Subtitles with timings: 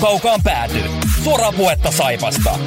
[0.00, 0.84] kaukaan pääty.
[1.24, 2.58] Suoraa puhetta Saipasta.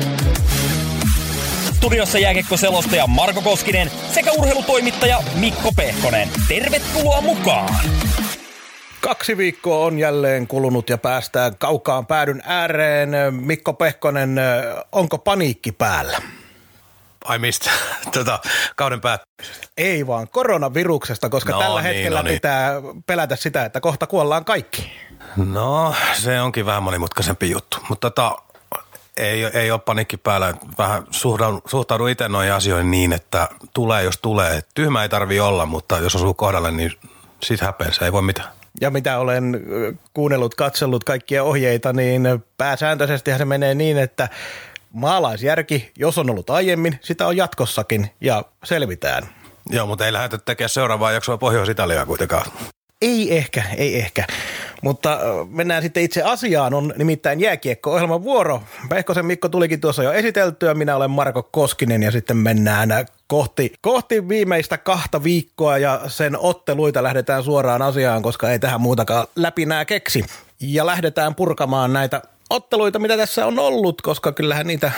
[1.73, 6.29] Studiossa jääkiekko-selostaja Marko Koskinen sekä urheilutoimittaja Mikko Pehkonen.
[6.47, 7.75] Tervetuloa mukaan!
[9.01, 13.09] Kaksi viikkoa on jälleen kulunut ja päästään kaukaan päädyn ääreen.
[13.31, 14.35] Mikko Pehkonen,
[14.91, 16.17] onko paniikki päällä?
[17.25, 17.71] Ai mistä?
[18.13, 18.39] Tota,
[18.75, 19.67] kauden päättymisestä.
[19.77, 22.35] Ei vaan koronaviruksesta, koska no, tällä niin, hetkellä no niin.
[22.35, 22.73] pitää
[23.05, 24.91] pelätä sitä, että kohta kuollaan kaikki.
[25.37, 27.77] No, se onkin vähän monimutkaisempi juttu.
[27.89, 28.37] Mutta tota,
[29.17, 30.53] ei, ei ole panikki päällä.
[30.77, 34.61] Vähän suhtaudun, suhtaudun itse noihin asioihin niin, että tulee jos tulee.
[34.75, 36.91] Tyhmä ei tarvi olla, mutta jos osuu kohdalle, niin
[37.43, 37.59] sit
[37.91, 38.49] se ei voi mitään.
[38.81, 39.63] Ja mitä olen
[40.13, 44.29] kuunnellut, katsellut kaikkia ohjeita, niin pääsääntöisesti se menee niin, että
[44.93, 49.29] maalaisjärki, jos on ollut aiemmin, sitä on jatkossakin ja selvitään.
[49.69, 52.45] Joo, mutta ei lähdetä tekemään seuraavaa jaksoa Pohjois-Italiaa kuitenkaan.
[53.03, 54.27] Ei ehkä, ei ehkä.
[54.81, 58.63] Mutta mennään sitten itse asiaan, on nimittäin jääkiekko-ohjelman vuoro.
[58.89, 62.89] Pehkosen Mikko tulikin tuossa jo esiteltyä, minä olen Marko Koskinen ja sitten mennään
[63.27, 69.27] kohti, kohti viimeistä kahta viikkoa ja sen otteluita lähdetään suoraan asiaan, koska ei tähän muutakaan
[69.35, 70.25] läpi nää keksi.
[70.59, 74.91] Ja lähdetään purkamaan näitä otteluita, mitä tässä on ollut, koska kyllähän niitä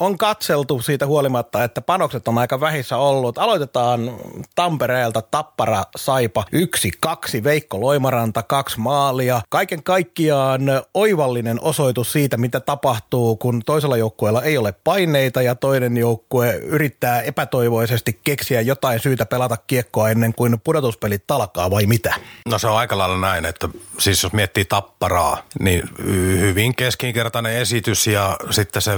[0.00, 3.38] on katseltu siitä huolimatta, että panokset on aika vähissä ollut.
[3.38, 4.16] Aloitetaan
[4.54, 9.40] Tampereelta Tappara Saipa yksi, kaksi, Veikko Loimaranta kaksi maalia.
[9.48, 10.62] Kaiken kaikkiaan
[10.94, 17.22] oivallinen osoitus siitä, mitä tapahtuu, kun toisella joukkueella ei ole paineita ja toinen joukkue yrittää
[17.22, 22.14] epätoivoisesti keksiä jotain syytä pelata kiekkoa ennen kuin pudotuspelit alkaa vai mitä?
[22.48, 25.82] No se on aika lailla näin, että siis jos miettii Tapparaa, niin
[26.40, 28.92] hyvin keskinkertainen esitys ja sitten se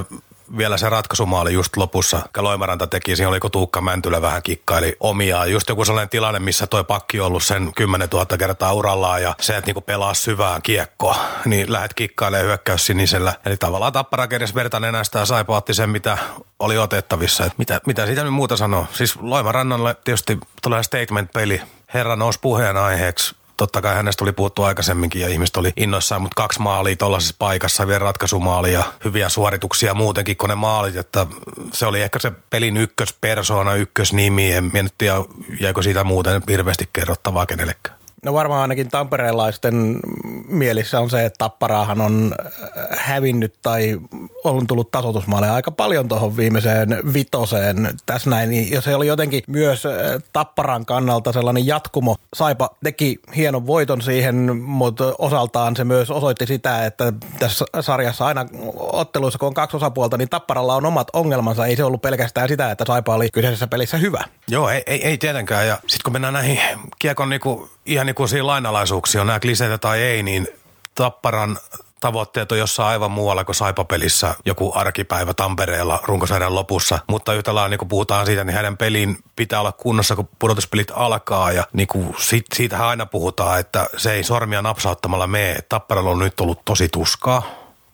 [0.57, 2.23] vielä se ratkaisumaali just lopussa.
[2.33, 5.51] Kaloimaranta teki, siinä oliko Tuukka Mäntylä vähän kikkaili omiaan.
[5.51, 9.35] Just joku sellainen tilanne, missä toi pakki on ollut sen 10 000 kertaa urallaan ja
[9.41, 13.35] se, että niinku pelaa syvään kiekkoa, niin lähdet kikkailemaan hyökkäys sinisellä.
[13.47, 16.19] Eli tavallaan tappara keres verta nenästä ja Saipa otti sen, mitä
[16.59, 17.45] oli otettavissa.
[17.45, 18.87] Et mitä, mitä siitä nyt muuta sanoo?
[18.93, 21.63] Siis Loimarannalle tietysti tulee statement-peli.
[21.95, 26.61] Herra nousi puheenaiheeksi totta kai hänestä oli puhuttu aikaisemminkin ja ihmiset oli innoissaan, mutta kaksi
[26.61, 31.27] maalia tuollaisessa paikassa, vielä ratkaisumaali ja hyviä suorituksia muutenkin kuin ne maalit, että
[31.73, 35.17] se oli ehkä se pelin ykköspersona, ykkösnimi, en tiedä,
[35.61, 38.00] jäikö siitä muuten hirveästi kerrottavaa kenellekään.
[38.25, 40.01] No varmaan ainakin tampereelaisten
[40.49, 44.01] mielissä on se, että Tapparaahan on äh, hävinnyt tai
[44.45, 48.51] on tullut tasotusmaaleja aika paljon tuohon viimeiseen vitoseen tässä näin.
[48.51, 49.93] Niin jos se oli jotenkin myös äh,
[50.33, 56.87] Tapparan kannalta sellainen jatkumo, Saipa teki hienon voiton siihen, mutta osaltaan se myös osoitti sitä,
[56.87, 61.67] että tässä sarjassa aina otteluissa, kun on kaksi osapuolta, niin Tapparalla on omat ongelmansa.
[61.67, 64.25] Ei se ollut pelkästään sitä, että Saipa oli kyseisessä pelissä hyvä.
[64.49, 65.67] Joo, ei, ei, ei tietenkään.
[65.67, 66.61] Ja sitten kun mennään näihin
[66.99, 70.49] kiekon niinku ihan niin lainalaisuuksia on nämä kliseitä tai ei, niin
[70.95, 71.59] Tapparan
[72.01, 76.99] tavoitteet on jossain aivan muualla kuin Saipapelissä joku arkipäivä Tampereella runkosarjan lopussa.
[77.07, 80.93] Mutta yhtä lailla niin kun puhutaan siitä, niin hänen pelin pitää olla kunnossa, kun pudotuspelit
[80.95, 81.53] alkaa.
[81.53, 85.59] Ja niin kuin siitä, siitähän aina puhutaan, että se ei sormia napsauttamalla mene.
[85.69, 87.43] Tapparalla on nyt ollut tosi tuskaa.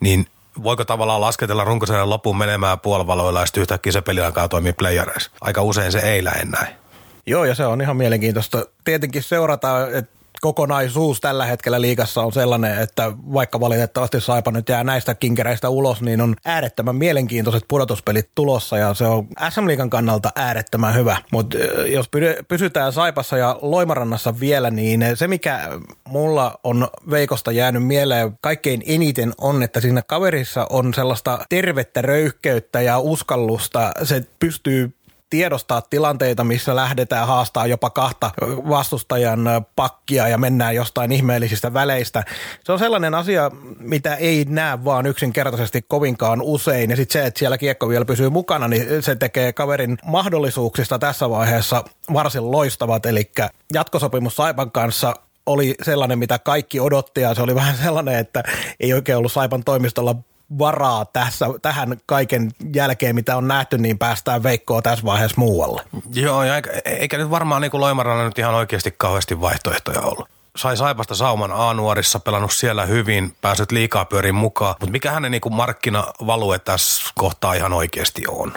[0.00, 0.26] Niin
[0.62, 5.31] voiko tavallaan lasketella runkosarjan lopun menemään puolivaloilla ja sitten yhtäkkiä se peli alkaa toimia playereissa.
[5.41, 6.86] Aika usein se ei lähde näin.
[7.26, 8.66] Joo, ja se on ihan mielenkiintoista.
[8.84, 14.84] Tietenkin seurata, että kokonaisuus tällä hetkellä liikassa on sellainen, että vaikka valitettavasti Saipa nyt jää
[14.84, 20.31] näistä kinkereistä ulos, niin on äärettömän mielenkiintoiset pudotuspelit tulossa ja se on SM Liikan kannalta
[20.37, 21.16] äärettömän hyvä.
[21.32, 22.10] Mutta jos
[22.48, 25.60] pysytään Saipassa ja Loimarannassa vielä, niin se mikä
[26.08, 32.81] mulla on Veikosta jäänyt mieleen kaikkein eniten on, että siinä kaverissa on sellaista tervettä röyhkeyttä
[32.81, 33.93] ja uskallusta.
[34.03, 34.96] Se pystyy
[35.31, 38.31] tiedostaa tilanteita, missä lähdetään haastaa jopa kahta
[38.69, 39.41] vastustajan
[39.76, 42.25] pakkia ja mennään jostain ihmeellisistä väleistä.
[42.64, 46.91] Se on sellainen asia, mitä ei näe vaan yksinkertaisesti kovinkaan usein.
[46.91, 51.31] Ja sitten se, että siellä kiekko vielä pysyy mukana, niin se tekee kaverin mahdollisuuksista tässä
[51.31, 53.06] vaiheessa varsin loistavat.
[53.06, 53.31] Eli
[53.72, 55.14] jatkosopimus Saipan kanssa
[55.46, 58.43] oli sellainen, mitä kaikki odotti ja se oli vähän sellainen, että
[58.81, 60.14] ei oikein ollut Saipan toimistolla
[60.58, 65.82] varaa tässä, tähän kaiken jälkeen, mitä on nähty, niin päästään Veikkoa tässä vaiheessa muualle.
[66.14, 70.76] Joo, ja eikä, eikä nyt varmaan niin Loimaralla nyt ihan oikeasti kauheasti vaihtoehtoja ollut sai
[70.76, 74.75] Saipasta sauman A-nuorissa, pelannut siellä hyvin, päässyt liikaa pyörin mukaan.
[74.81, 78.52] Mutta mikä hänen niin markkinavalue tässä kohtaa ihan oikeasti on?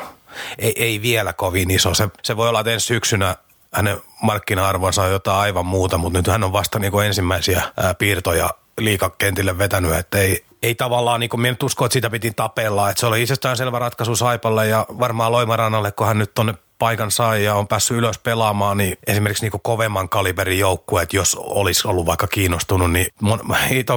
[0.57, 1.93] Ei, ei vielä kovin iso.
[1.93, 3.35] Se, se voi olla, että ensi syksynä
[3.73, 8.49] hänen markkina-arvonsa on jotain aivan muuta, mutta nyt hän on vasta niin ensimmäisiä ää, piirtoja
[8.77, 12.99] liikakentille vetänyt, että ei, ei tavallaan, niin kuin minä usko, että sitä piti tapella, että
[12.99, 17.43] se oli itsestään selvä ratkaisu Saipalle ja varmaan Loimarannalle, kun hän nyt tuonne paikan sai
[17.43, 22.27] ja on päässyt ylös pelaamaan, niin esimerkiksi niin kovemman kaliberin joukkueet, jos olisi ollut vaikka
[22.27, 23.39] kiinnostunut, niin mon,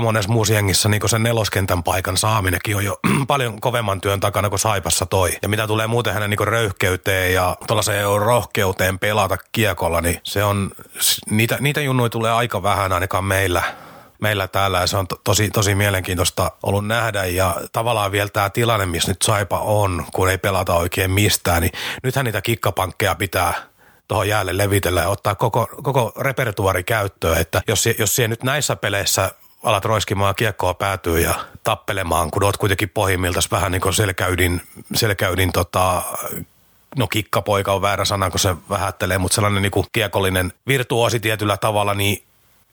[0.01, 4.59] monessa muussa jengissä niin sen neloskentän paikan saaminenkin on jo paljon kovemman työn takana kuin
[4.59, 5.31] Saipassa toi.
[5.43, 10.71] Ja mitä tulee muuten hänen niin röyhkeyteen ja tuollaiseen rohkeuteen pelata kiekolla, niin se on,
[11.31, 13.63] niitä, niitä junnuja tulee aika vähän ainakaan meillä
[14.23, 18.51] meillä täällä ja se on to, tosi, tosi mielenkiintoista ollut nähdä ja tavallaan vielä tämä
[18.51, 21.73] tilanne, missä nyt Saipa on, kun ei pelata oikein mistään, niin
[22.03, 23.55] nythän niitä kikkapankkeja pitää
[24.09, 28.77] tuohon jäälle levitellä ja ottaa koko, koko repertuari käyttöön, että jos, jos siellä nyt näissä
[28.77, 29.31] peleissä
[29.63, 31.35] alat roiskimaan kiekkoa päätyy ja
[31.65, 34.63] tappelemaan, kun oot kuitenkin pohjimmiltaan vähän niin kuin selkäydin,
[34.95, 36.03] selkäydin tota,
[36.97, 41.57] no kikkapoika on väärä sana, kun se vähättelee, mutta sellainen niin kuin kiekollinen virtuosi tietyllä
[41.57, 42.25] tavalla, niin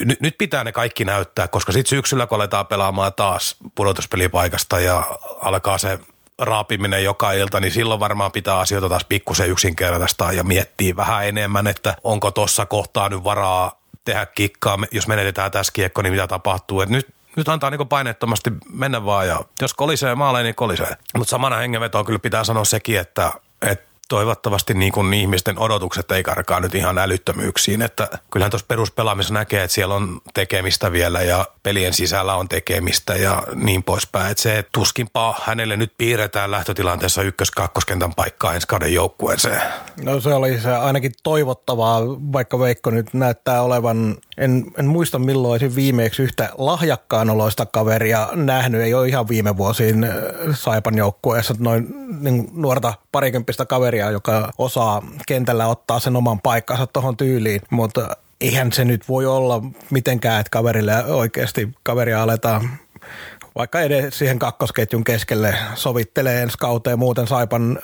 [0.05, 5.03] nyt, nyt pitää ne kaikki näyttää, koska sitten syksyllä kun aletaan pelaamaan taas pudotuspelipaikasta ja
[5.41, 5.99] alkaa se
[6.39, 11.67] raapiminen joka ilta, niin silloin varmaan pitää asioita taas pikkusen yksinkertaistaa ja miettiä vähän enemmän,
[11.67, 16.81] että onko tuossa kohtaa nyt varaa tehdä kikkaa, jos menetetään tässä kiekko, niin mitä tapahtuu.
[16.81, 20.97] Et nyt, nyt antaa niin painettomasti mennä vaan ja jos kolisee maaleen, niin kolisee.
[21.17, 23.31] Mutta samana hengenvetoon kyllä pitää sanoa sekin, että,
[23.61, 29.33] että toivottavasti niin kuin ihmisten odotukset ei karkaa nyt ihan älyttömyyksiin, että kyllähän tuossa peruspelaamisessa
[29.33, 34.43] näkee, että siellä on tekemistä vielä ja pelien sisällä on tekemistä ja niin poispäin, että
[34.43, 39.61] se tuskinpa hänelle nyt piirretään lähtötilanteessa ykkös-kakkoskentän paikkaa ensi kauden joukkueeseen.
[40.03, 45.51] No se oli se ainakin toivottavaa, vaikka Veikko nyt näyttää olevan, en, en muista milloin
[45.51, 50.11] olisin viimeksi yhtä lahjakkaan oloista kaveria nähnyt, ei ole ihan viime vuosiin äh,
[50.53, 51.87] Saipan joukkueessa noin
[52.19, 58.17] niin nuorta parikymppistä kaveria kaveria, joka osaa kentällä ottaa sen oman paikkansa tuohon tyyliin, mutta
[58.41, 62.69] eihän se nyt voi olla mitenkään, että kaverille oikeasti kaveria aletaan
[63.55, 67.79] vaikka edes siihen kakkosketjun keskelle sovittelee ensi kauteen, muuten Saipan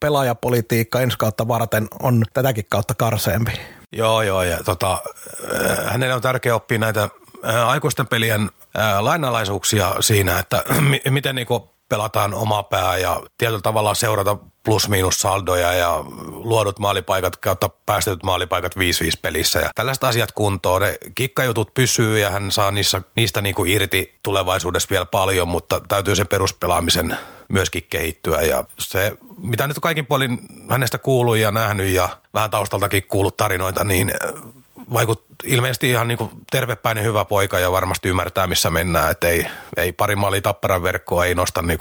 [0.00, 3.52] pelaajapolitiikka ensi kautta varten on tätäkin kautta karseempi.
[3.92, 7.02] Joo, joo, ja tota, äh, hänelle on tärkeää oppia näitä
[7.48, 10.64] äh, aikuisten pelien äh, lainalaisuuksia siinä, että
[11.10, 17.68] miten niinku pelataan oma pää ja tietyllä tavalla seurata plus-miinus saldoja ja luodut maalipaikat kautta
[17.68, 18.78] päästetyt maalipaikat 5-5
[19.22, 19.60] pelissä.
[19.60, 20.82] Ja tällaiset asiat kuntoon.
[20.82, 26.16] Ne kikkajutut pysyy ja hän saa niissä, niistä niinku irti tulevaisuudessa vielä paljon, mutta täytyy
[26.16, 27.18] sen peruspelaamisen
[27.48, 28.42] myöskin kehittyä.
[28.42, 30.38] Ja se, mitä nyt kaikin puolin
[30.70, 34.12] hänestä kuuluu ja nähnyt ja vähän taustaltakin kuullut tarinoita, niin
[34.92, 36.18] vaikut ilmeisesti ihan niin
[36.50, 39.10] tervepäinen hyvä poika ja varmasti ymmärtää, missä mennään.
[39.10, 39.46] Että ei,
[39.76, 41.78] ei pari maali tapparan verkkoa, ei nosta niin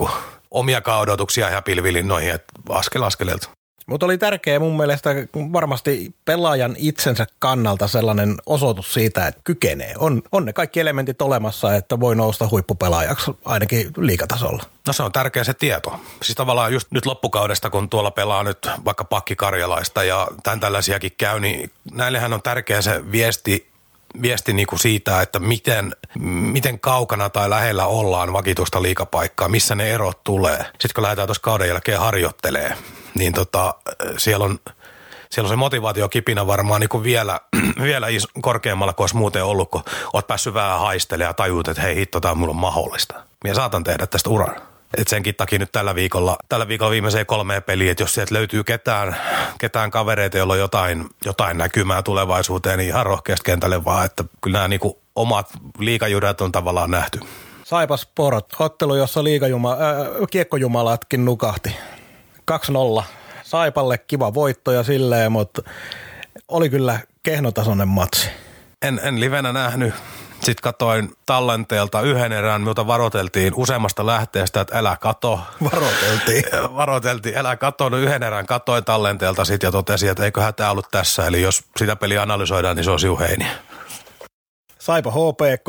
[0.51, 3.49] omia odotuksia ihan pilvilinnoihin, että askel askeleelta.
[3.85, 5.09] Mutta oli tärkeä mun mielestä
[5.53, 9.93] varmasti pelaajan itsensä kannalta sellainen osoitus siitä, että kykenee.
[9.97, 14.63] On, on ne kaikki elementit olemassa, että voi nousta huippupelaajaksi ainakin liikatasolla.
[14.87, 15.99] No se on tärkeä se tieto.
[16.23, 21.11] Siis tavallaan just nyt loppukaudesta, kun tuolla pelaa nyt vaikka pakki Karjalaista ja tämän tällaisiakin
[21.17, 23.75] käy, niin näillehän on tärkeä se viesti
[24.21, 29.91] viesti niin kuin siitä, että miten, miten kaukana tai lähellä ollaan vakituista liikapaikkaa, missä ne
[29.91, 30.57] erot tulee.
[30.57, 32.77] Sitten kun lähdetään tuossa kauden jälkeen harjoittelee,
[33.15, 33.73] niin tota,
[34.17, 34.59] siellä on
[35.35, 37.39] siellä on se motivaatio kipinä varmaan niin vielä,
[37.81, 39.83] vielä is, korkeammalla kuin olisi muuten ollut, kun
[40.13, 43.13] oot päässyt vähän haistelemaan ja tajuut, että hei hitto, tämä on mulla mahdollista.
[43.43, 44.55] Minä saatan tehdä tästä uran.
[44.97, 48.63] Et senkin takia nyt tällä viikolla, tällä viikolla viimeiseen kolmeen peliin, että jos sieltä löytyy
[48.63, 49.15] ketään,
[49.57, 54.57] ketään kavereita, joilla on jotain, jotain näkymää tulevaisuuteen, niin ihan rohkeasti kentälle vaan, että kyllä
[54.57, 57.19] nämä niinku omat liikajudet on tavallaan nähty.
[57.63, 59.77] Saipas Sport, ottelu, jossa liikajuma, äh,
[60.31, 61.75] kiekkojumalatkin nukahti.
[62.99, 63.03] 2-0.
[63.43, 65.61] Saipalle kiva voitto ja silleen, mutta
[66.47, 68.29] oli kyllä kehnotasoinen matsi.
[68.81, 69.93] En, en livenä nähnyt.
[70.33, 75.39] Sitten katoin tallenteelta yhden erän, miltä varoteltiin useammasta lähteestä, että älä kato.
[75.71, 76.43] Varoteltiin.
[76.75, 77.89] varoteltiin, älä kato.
[77.89, 81.27] No yhden erän katoin tallenteelta sitten ja totesin, että eiköhän tämä ollut tässä.
[81.27, 83.47] Eli jos sitä peliä analysoidaan, niin se on siuheini.
[84.85, 85.67] Saipa HPK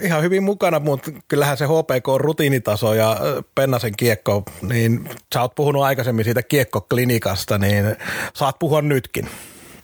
[0.00, 3.16] ihan hyvin mukana, mutta kyllähän se HPK on rutiinitaso ja
[3.54, 7.96] Pennasen kiekko, niin sä oot puhunut aikaisemmin siitä kiekkoklinikasta, niin
[8.34, 9.30] saat puhua nytkin.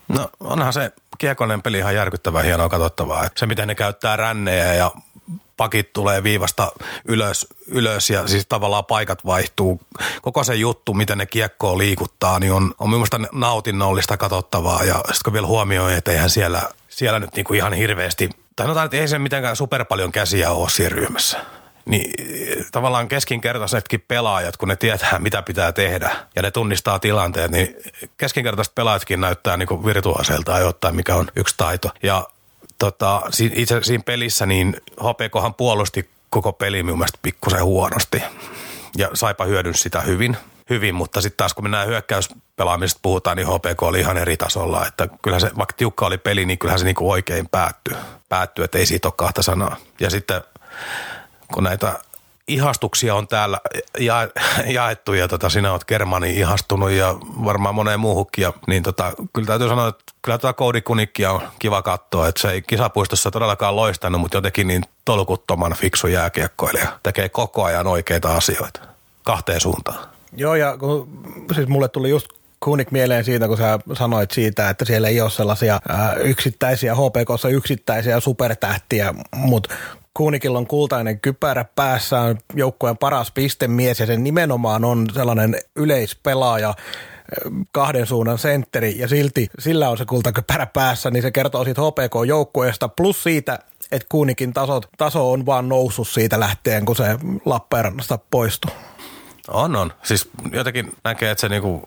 [0.08, 3.28] No onhan se kiekonen peli ihan järkyttävän hienoa katsottavaa.
[3.36, 4.90] Se, miten ne käyttää rännejä ja
[5.56, 6.72] pakit tulee viivasta
[7.04, 9.80] ylös, ylös ja siis tavallaan paikat vaihtuu.
[10.22, 14.84] Koko se juttu, miten ne kiekkoa liikuttaa, niin on, on minusta nautinnollista katsottavaa.
[14.84, 16.62] Ja sitten kun vielä huomioi, että eihän siellä,
[16.98, 20.70] siellä nyt niinku ihan hirveästi, tai sanotaan, että ei se mitenkään super paljon käsiä ole
[20.70, 21.38] siinä ryhmässä
[21.88, 22.12] niin
[22.72, 27.76] tavallaan keskinkertaisetkin pelaajat, kun ne tietää, mitä pitää tehdä ja ne tunnistaa tilanteet, niin
[28.16, 31.90] keskinkertaiset pelaajatkin näyttää niin kuin virtuaaselta ajoittain, mikä on yksi taito.
[32.02, 32.26] Ja
[32.78, 33.22] tota,
[33.54, 38.22] itse siinä pelissä niin HPKhan puolusti koko peli minun mielestä pikkusen huonosti
[38.96, 40.36] ja Saipa hyödynsi sitä hyvin,
[40.70, 42.28] hyvin mutta sitten taas kun mennään hyökkäys
[42.58, 44.86] pelaamisesta puhutaan, niin HPK oli ihan eri tasolla.
[44.86, 47.96] Että kyllä se, vaikka tiukka oli peli, niin kyllähän se niin kuin oikein päättyi.
[48.28, 49.76] Päättyi, että ei siitä ole kahta sanaa.
[50.00, 50.40] Ja sitten
[51.54, 51.98] kun näitä
[52.48, 53.60] ihastuksia on täällä
[53.98, 54.28] ja,
[54.66, 58.42] jaettu ja tota, sinä olet Germanin ihastunut ja varmaan moneen muuhunkin.
[58.42, 62.50] Ja, niin tota, kyllä täytyy sanoa, että kyllä tuota koodikunikkia on kiva katsoa, että se
[62.50, 66.98] ei kisapuistossa todellakaan loistanut, mutta jotenkin niin tolkuttoman fiksu jääkiekkoilija.
[67.02, 68.80] Tekee koko ajan oikeita asioita
[69.22, 70.08] kahteen suuntaan.
[70.32, 71.08] Joo, ja kun,
[71.54, 72.28] siis mulle tuli just
[72.60, 77.48] Kunik mieleen siitä, kun sä sanoit siitä, että siellä ei ole sellaisia ää, yksittäisiä, HPKssa
[77.48, 79.74] yksittäisiä supertähtiä, mutta
[80.14, 86.74] Kuunikilla on kultainen kypärä päässään, joukkueen paras pistemies ja se nimenomaan on sellainen yleispelaaja,
[87.72, 92.88] kahden suunnan sentteri ja silti sillä on se kultakypärä päässä, niin se kertoo siitä HPK-joukkueesta
[92.88, 93.58] plus siitä,
[93.92, 98.72] että Kuunikin taso, taso on vaan noussut siitä lähtien, kun se Lappeenrannasta poistui.
[99.48, 99.92] On, on.
[100.02, 101.82] Siis jotenkin näkee, että se niinku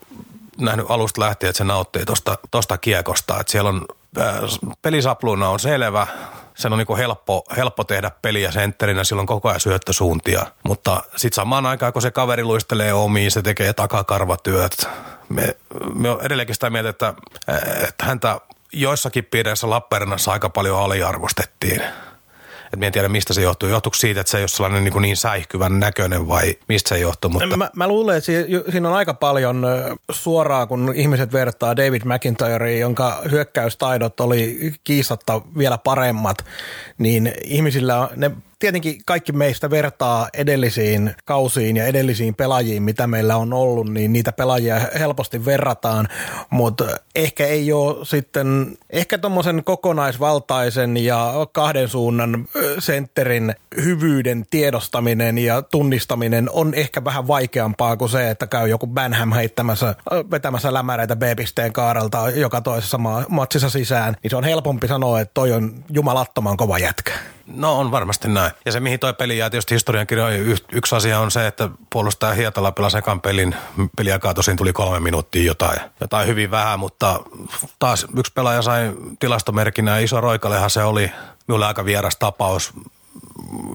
[0.58, 3.40] nähnyt alusta lähtien, että se nauttii tosta, tosta kiekosta.
[3.40, 3.86] Että siellä on
[4.18, 4.34] äh,
[4.82, 6.06] pelisapluuna on selvä,
[6.54, 10.46] sen on niin helppo, helppo tehdä peliä sentterinä, silloin koko ajan syöttösuuntia.
[10.62, 14.88] Mutta sitten samaan aikaan, kun se kaveri luistelee omiin, se tekee takakarvatyöt.
[15.28, 15.56] Me,
[15.94, 17.14] me on edelleenkin sitä mieltä, että,
[17.88, 18.40] että häntä
[18.72, 21.82] joissakin piireissä Lappeenrannassa aika paljon aliarvostettiin.
[22.72, 23.68] Et en tiedä, mistä se johtuu.
[23.68, 27.30] Johtuuko siitä, että se ei ole sellainen niin, niin säihkyvän näköinen vai mistä se johtuu?
[27.30, 27.56] Mutta...
[27.56, 28.32] Mä, mä luulen, että
[28.70, 29.66] siinä on aika paljon
[30.10, 36.44] suoraa, kun ihmiset vertaa David McIntyreen, jonka hyökkäystaidot oli kiistatta vielä paremmat,
[36.98, 38.30] niin ihmisillä ne
[38.62, 44.32] tietenkin kaikki meistä vertaa edellisiin kausiin ja edellisiin pelaajiin, mitä meillä on ollut, niin niitä
[44.32, 46.08] pelaajia helposti verrataan,
[46.50, 53.54] mutta ehkä ei ole sitten, ehkä tuommoisen kokonaisvaltaisen ja kahden suunnan sentterin
[53.84, 59.94] hyvyyden tiedostaminen ja tunnistaminen on ehkä vähän vaikeampaa kuin se, että käy joku Banham heittämässä,
[60.30, 65.52] vetämässä lämäreitä B-pisteen kaarelta joka toisessa matsissa sisään, niin se on helpompi sanoa, että toi
[65.52, 67.12] on jumalattoman kova jätkä.
[67.46, 68.52] No on varmasti näin.
[68.64, 72.72] Ja se mihin toi peli jää tietysti historiankirjoihin, yksi asia on se, että puolustaja Hietala
[72.72, 73.54] pelasi ekan pelin,
[73.96, 77.20] peliaikaa tosin tuli kolme minuuttia jotain, jotain hyvin vähän, mutta
[77.78, 81.12] taas yksi pelaaja sai tilastomerkinä iso roikalehan se oli,
[81.48, 82.72] minulle aika vieras tapaus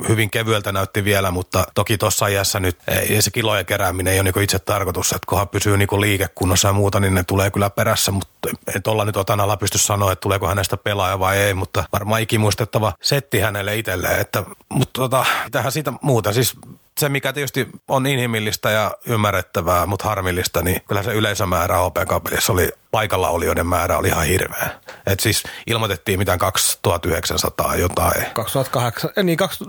[0.10, 4.32] hyvin kevyeltä näytti vielä, mutta toki tuossa ajassa nyt ei se kilojen kerääminen ei ole
[4.32, 8.12] niin itse tarkoitus, että kunhan pysyy niin liikekunnossa ja muuta, niin ne tulee kyllä perässä,
[8.12, 12.22] mutta en tuolla nyt otanalla pysty sanoa, että tuleeko hänestä pelaaja vai ei, mutta varmaan
[12.22, 16.56] ikimuistettava setti hänelle itselleen, että, mutta tota, tähän siitä muuta, siis
[16.98, 22.70] se, mikä tietysti on inhimillistä ja ymmärrettävää, mutta harmillista, niin kyllä se yleisömäärä HPK-pelissä oli,
[22.92, 24.70] paikalla olijoiden määrä oli ihan hirveä.
[25.08, 28.26] Et siis ilmoitettiin mitään 2900 jotain.
[28.34, 29.66] 2008, eh, niin kaksi,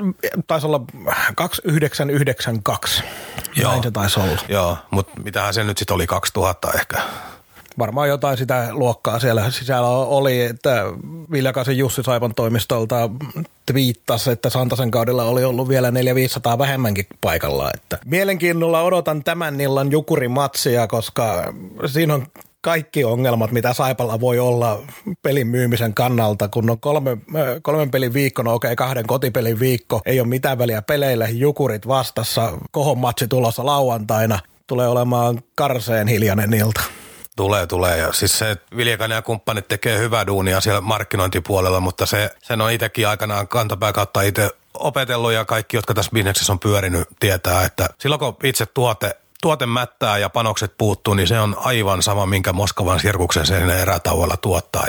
[0.46, 0.80] taisi olla
[1.36, 3.02] 2992.
[3.56, 3.70] Joo.
[3.70, 4.42] Näin se taisi olla.
[4.48, 6.98] Joo, mutta mitähän se nyt sitten oli 2000 ehkä
[7.78, 10.84] varmaan jotain sitä luokkaa siellä sisällä oli, että
[11.32, 13.10] Viljakaisen Jussi Saipan toimistolta
[13.66, 17.70] twiittasi, että Santasen kaudella oli ollut vielä 400-500 vähemmänkin paikalla.
[17.74, 21.54] Että mielenkiinnolla odotan tämän illan jukurimatsia, koska
[21.86, 22.26] siinä on
[22.60, 24.82] kaikki ongelmat, mitä Saipalla voi olla
[25.22, 27.18] pelin myymisen kannalta, kun on kolme,
[27.62, 32.52] kolmen pelin viikko, no okei, kahden kotipelin viikko, ei ole mitään väliä peleille, jukurit vastassa,
[32.70, 36.80] kohon matsi tulossa lauantaina, tulee olemaan karseen hiljainen ilta.
[37.38, 37.98] Tulee, tulee.
[37.98, 42.60] Ja siis se, että Viljakainen ja kumppanit tekee hyvää duunia siellä markkinointipuolella, mutta se, sen
[42.60, 47.64] on itsekin aikanaan kantapää kautta itse opetellut ja kaikki, jotka tässä bisneksessä on pyörinyt, tietää,
[47.64, 52.26] että silloin kun itse tuote tuote mättää ja panokset puuttuu, niin se on aivan sama,
[52.26, 54.86] minkä Moskovan sirkuksen sen erätauolla tuottaa.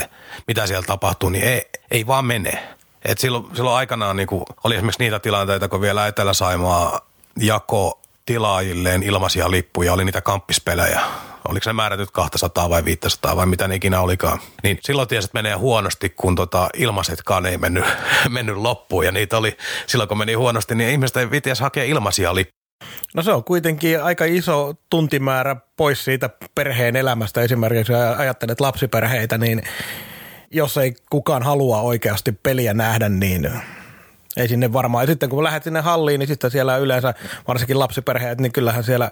[0.47, 2.67] Mitä siellä tapahtuu, niin ei, ei vaan mene.
[3.05, 7.01] Et silloin, silloin aikanaan niin kuin, oli esimerkiksi niitä tilanteita, kun vielä Etelä-Saimaa
[7.39, 7.98] jako
[8.29, 11.01] tilaajilleen ilmaisia lippuja, oli niitä kamppispelejä
[11.47, 14.39] oliko se määrätyt 200 vai 500 vai mitä ne ikinä olikaan.
[14.63, 17.85] Niin silloin tiesi, että menee huonosti, kun tota ilmaisetkaan ei mennyt,
[18.29, 19.05] mennyt loppuun.
[19.05, 19.57] Ja niitä oli,
[19.87, 22.59] silloin kun meni huonosti, niin ihmiset ei vitiäisi hakea ilmaisia lippuja.
[23.15, 27.41] No se on kuitenkin aika iso tuntimäärä pois siitä perheen elämästä.
[27.41, 29.63] Esimerkiksi jos ajattelet lapsiperheitä, niin
[30.51, 33.49] jos ei kukaan halua oikeasti peliä nähdä, niin
[34.37, 35.03] ei sinne varmaan.
[35.03, 37.13] Ja sitten kun lähdet sinne halliin, niin sitten siellä yleensä,
[37.47, 39.11] varsinkin lapsiperheet, niin kyllähän siellä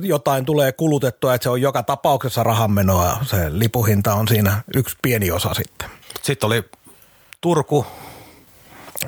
[0.00, 3.18] jotain tulee kulutettua, että se on joka tapauksessa rahanmenoa.
[3.22, 5.88] Se lipuhinta on siinä yksi pieni osa sitten.
[6.22, 6.64] Sitten oli
[7.40, 7.86] Turku.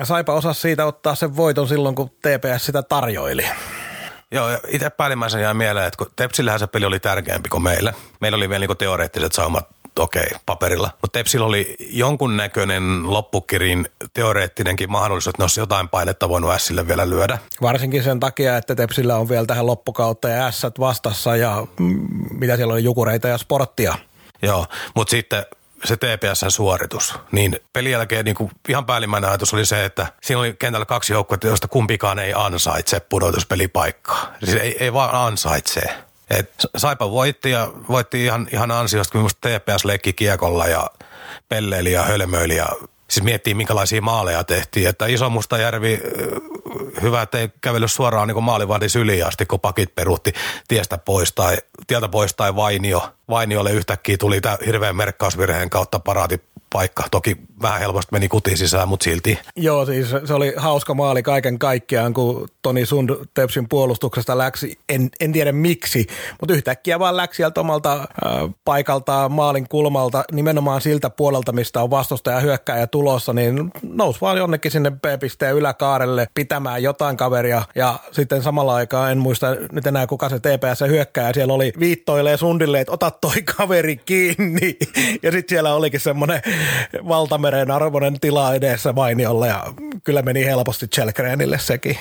[0.03, 3.45] Saipa osa siitä ottaa sen voiton silloin, kun TPS sitä tarjoili.
[4.31, 7.93] Joo, itse päällimmäisen jää mieleen, että kun Tepsillähän se peli oli tärkeämpi kuin meillä.
[8.21, 9.67] Meillä oli vielä niin teoreettiset saumat
[9.99, 10.89] okei, paperilla.
[11.01, 17.09] Mutta Tepsillä oli jonkunnäköinen loppukirin teoreettinenkin mahdollisuus, että ne olisi jotain painetta voinut Sille vielä
[17.09, 17.37] lyödä.
[17.61, 22.55] Varsinkin sen takia, että Tepsillä on vielä tähän loppukautta ja S vastassa ja mm, mitä
[22.55, 23.95] siellä oli, jukureita ja sporttia.
[24.41, 25.45] Joo, mutta sitten
[25.83, 30.55] se TPS-suoritus, niin pelin jälkeen niin kuin ihan päällimmäinen ajatus oli se, että siinä oli
[30.59, 34.33] kentällä kaksi joukkuetta, joista kumpikaan ei ansaitse pudotuspelipaikkaa.
[34.43, 35.81] Siis ei, ei vaan ansaitse.
[36.29, 40.89] Et Saipa voitti ja voitti ihan, ihan ansiosta, kun TPS leikki kiekolla ja
[41.49, 42.67] pelleili ja hölmöili ja
[43.09, 44.89] siis miettii, minkälaisia maaleja tehtiin.
[44.89, 46.01] Että Iso Mustajärvi,
[47.01, 50.33] hyvä, että ei kävellyt suoraan niin maalivahdin syliin asti, kun pakit peruutti
[50.67, 51.57] tiestä pois tai,
[51.87, 53.13] tieltä pois tai Vainio.
[53.29, 56.41] Vainiolle yhtäkkiä tuli tämä hirveän merkkausvirheen kautta paraati
[56.73, 57.03] paikka.
[57.11, 59.39] Toki vähän helposti meni kutiin sisään, mutta silti.
[59.55, 64.79] Joo, siis se oli hauska maali kaiken kaikkiaan, kun Toni Sund Tepsin puolustuksesta läksi.
[64.89, 66.07] En, en tiedä miksi,
[66.41, 68.07] mutta yhtäkkiä vaan läksi sieltä omalta äh,
[68.65, 74.71] paikalta maalin kulmalta, nimenomaan siltä puolelta, mistä on vastustaja hyökkääjä tulossa, niin nousi vaan jonnekin
[74.71, 77.61] sinne B-pisteen yläkaarelle pitämään jotain kaveria.
[77.75, 82.37] Ja sitten samalla aikaa, en muista nyt enää kuka se TPS hyökkää, siellä oli viittoilee
[82.37, 84.77] Sundille, että ota toi kaveri kiinni.
[85.23, 86.41] Ja sitten siellä olikin semmoinen
[87.07, 89.63] valtameren arvoinen tila edessä Vainiolle ja
[90.03, 91.97] kyllä meni helposti Chelgrenille sekin.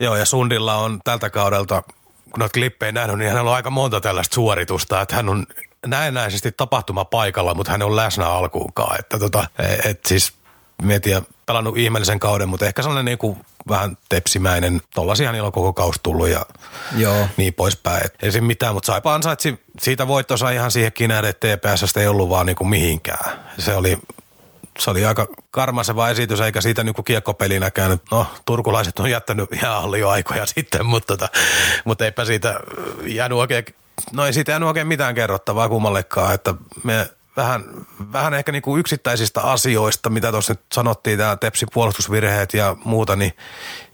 [0.00, 4.00] Joo ja Sundilla on tältä kaudelta, kun noita klippejä nähnyt, niin hänellä on aika monta
[4.00, 5.46] tällaista suoritusta, että hän on
[5.86, 8.98] näennäisesti tapahtuma paikalla, mutta hän on läsnä alkuunkaan.
[8.98, 10.32] Että tota, et, et siis
[10.82, 13.38] mietin pelannut ihmeellisen kauden, mutta ehkä sellainen niin kuin
[13.68, 14.80] vähän tepsimäinen.
[14.94, 16.46] Tollaisia niillä on koko kaus tullut ja
[16.96, 17.28] Joo.
[17.36, 18.06] niin poispäin.
[18.06, 22.06] Et ei siinä mitään, mutta Saipa ansaitsi siitä voittosa ihan siihenkin nähdä, että TPS ei
[22.06, 23.40] ollut vaan niin kuin mihinkään.
[23.58, 23.98] Se oli
[24.78, 27.98] se oli aika karmaseva esitys, eikä siitä niin kuin kiekkopelinäkään.
[28.10, 31.28] No, turkulaiset on jättänyt ihan jo aikoja sitten, mutta, tota,
[31.84, 32.60] mutta eipä siitä
[33.06, 33.64] jäänyt oikein,
[34.12, 36.54] no ei siitä jäänyt oikein mitään kerrottavaa kummallekaan, että
[36.84, 37.64] me vähän,
[38.12, 43.16] vähän ehkä niin kuin yksittäisistä asioista, mitä tuossa nyt sanottiin, tämä Tepsin puolustusvirheet ja muuta,
[43.16, 43.32] niin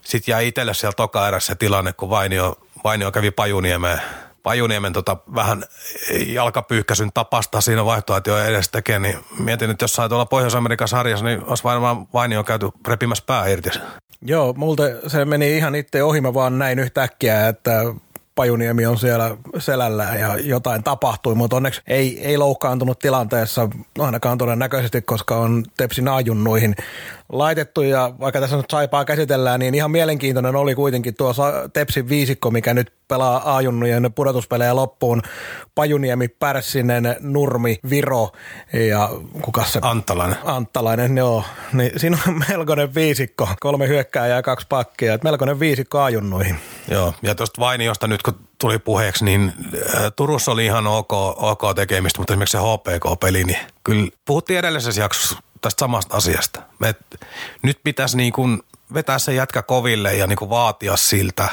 [0.01, 4.01] sitten jäi itselle siellä toka erässä tilanne, kun Vainio, Vainio kävi Pajuniemeen
[4.43, 5.63] Pajuniemen tota vähän
[6.27, 11.63] jalkapyyhkäsyn tapasta siinä vaihtoehtoja edes tekee, niin mietin, että jossain tuolla Pohjois-Amerikan sarjassa, niin olisi
[11.63, 13.69] varmaan Vainio käyty repimässä pää irti.
[14.21, 17.71] Joo, multa se meni ihan itse ohi, mä vaan näin yhtäkkiä, että
[18.41, 25.01] Pajuniemi on siellä selällä ja jotain tapahtui, mutta onneksi ei, ei loukkaantunut tilanteessa ainakaan todennäköisesti,
[25.01, 26.75] koska on Tepsin ajunnuihin
[27.31, 31.33] laitettu ja vaikka tässä nyt saipaa käsitellään, niin ihan mielenkiintoinen oli kuitenkin tuo
[31.73, 35.21] Tepsin viisikko, mikä nyt pelaa ajunnujen pudotuspelejä loppuun.
[35.75, 38.29] Pajuniemi, Pärssinen, Nurmi, Viro
[38.89, 39.09] ja
[39.41, 39.79] kuka se?
[39.81, 40.37] Antalainen.
[40.43, 41.43] Antalainen, joo.
[41.73, 46.55] Niin siinä on melkoinen viisikko, kolme hyökkääjää ja kaksi pakkia, että melkoinen viisikko ajunnuihin.
[46.91, 49.53] Joo, ja tuosta Vainiosta nyt kun tuli puheeksi, niin
[49.95, 55.01] äh, Turussa oli ihan ok, ok tekemistä, mutta esimerkiksi se HPK-peli, niin kyllä puhuttiin edellisessä
[55.01, 56.61] jaksossa tästä samasta asiasta.
[56.79, 56.95] Me,
[57.63, 58.61] nyt pitäisi niin kuin
[58.93, 61.49] vetää se jätkä koville ja niin kuin vaatia siltä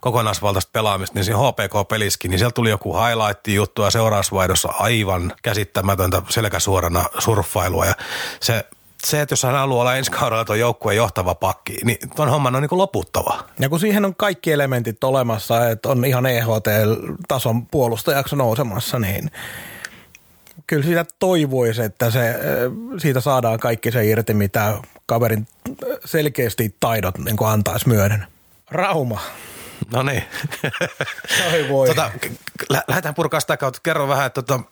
[0.00, 7.04] kokonaisvaltaista pelaamista, niin siinä HPK-peliskin, niin siellä tuli joku highlight-juttu ja seurausvaihdossa aivan käsittämätöntä selkäsuorana
[7.18, 7.94] surffailua ja
[8.40, 8.64] se
[9.04, 12.54] se, että jos hän haluaa olla ensi kaudella tuon joukkueen johtava pakki, niin tuon homman
[12.54, 13.44] on niin kuin loputtava.
[13.58, 19.30] Ja kun siihen on kaikki elementit olemassa, että on ihan EHT-tason puolustajaksi nousemassa, niin
[20.66, 22.34] kyllä siitä toivoisi, että se,
[22.98, 25.48] siitä saadaan kaikki se irti, mitä kaverin
[26.04, 28.26] selkeästi taidot niin antaisi myöden.
[28.70, 29.20] Rauma.
[29.92, 30.22] No niin.
[31.52, 31.88] Ai voi.
[31.88, 32.10] Tota,
[32.88, 33.80] lähdetään purkaa sitä kautta.
[33.82, 34.64] Kerro vähän, että tota,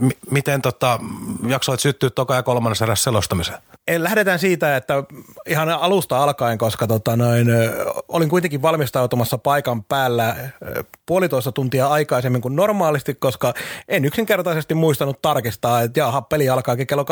[0.00, 0.98] m- miten tota,
[1.46, 3.58] jaksoit syttyä toka ja kolmannessa erässä selostamiseen?
[3.98, 5.04] Lähdetään siitä, että
[5.46, 7.46] ihan alusta alkaen, koska tota noin,
[8.08, 10.36] olin kuitenkin valmistautumassa paikan päällä
[11.06, 13.54] puolitoista tuntia aikaisemmin kuin normaalisti, koska
[13.88, 17.04] en yksinkertaisesti muistanut tarkistaa, että jaha, peli alkaakin kello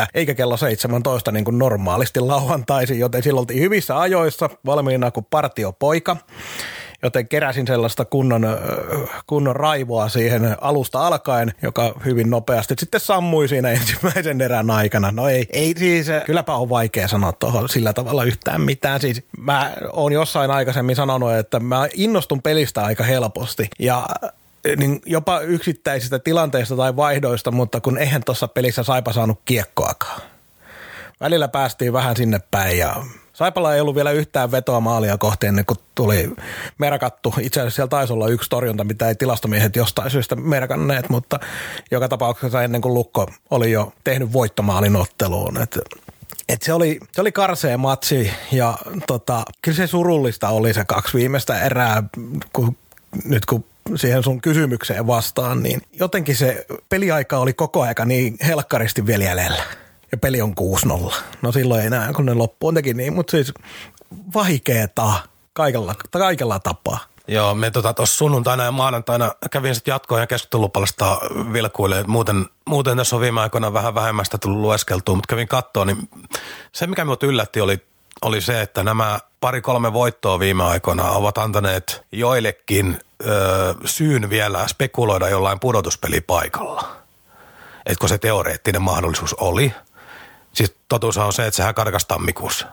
[0.00, 5.26] 18.30 eikä kello 17 niin kuin normaalisti lauantaisin, joten silloin oltiin hyvissä ajoissa valmiina kuin
[5.30, 6.16] partiopoika
[7.04, 8.46] joten keräsin sellaista kunnon,
[9.26, 15.10] kunnon raivoa siihen alusta alkaen, joka hyvin nopeasti sitten sammui siinä ensimmäisen erän aikana.
[15.12, 19.00] No ei, ei siis, kylläpä on vaikea sanoa tuohon sillä tavalla yhtään mitään.
[19.00, 24.06] Siis mä oon jossain aikaisemmin sanonut, että mä innostun pelistä aika helposti ja
[24.76, 30.20] niin jopa yksittäisistä tilanteista tai vaihdoista, mutta kun eihän tuossa pelissä Saipa saanut kiekkoakaan.
[31.20, 32.96] Välillä päästiin vähän sinne päin ja
[33.34, 36.30] Saipalla ei ollut vielä yhtään vetoa maalia kohti ennen kuin tuli
[36.78, 37.34] merkattu.
[37.40, 41.40] Itse asiassa siellä taisi olla yksi torjunta, mitä ei tilastomiehet jostain syystä merkanneet, mutta
[41.90, 45.62] joka tapauksessa ennen kuin Lukko oli jo tehnyt voittomaalin otteluun.
[45.62, 45.78] Et,
[46.48, 51.18] et se, oli, se oli karsea matsi ja tota, kyllä se surullista oli se kaksi
[51.18, 52.02] viimeistä erää,
[52.52, 52.76] kun,
[53.24, 53.64] nyt kun
[53.96, 59.62] siihen sun kysymykseen vastaan, niin jotenkin se peliaika oli koko aika niin helkkaristi vielä jäljellä.
[60.14, 60.54] Ja peli on
[61.10, 61.14] 6-0.
[61.42, 63.54] No silloin ei enää, kun ne loppuun teki niin, mutta siis
[64.34, 65.12] vaikeeta
[65.52, 66.98] kaikella, kaikella tapaa.
[67.28, 71.18] Joo, me tuossa tota, sunnuntaina ja maanantaina kävin sitten jatkoon ja keskustelupalasta
[71.52, 72.04] vilkuille.
[72.06, 76.08] Muuten, muuten tässä on viime aikoina vähän vähemmästä tullut lueskeltua, mutta kävin kattoon, niin
[76.72, 77.80] se mikä minut yllätti oli,
[78.22, 85.28] oli se, että nämä pari-kolme voittoa viime aikoina ovat antaneet joillekin ö, syyn vielä spekuloida
[85.28, 87.04] jollain pudotuspelipaikalla.
[87.86, 89.74] Etkö se teoreettinen mahdollisuus oli.
[90.54, 92.66] Siis totuus on se, että sehän karkas tammikuussa.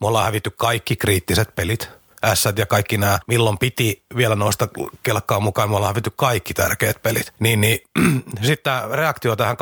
[0.00, 1.90] Me ollaan hävitty kaikki kriittiset pelit–
[2.34, 4.68] S ja kaikki nämä, milloin piti vielä noista
[5.02, 7.32] kelkkaa mukaan, me ollaan hävitty kaikki tärkeät pelit.
[7.38, 7.78] Niin, niin
[8.46, 9.56] sitten tämä reaktio tähän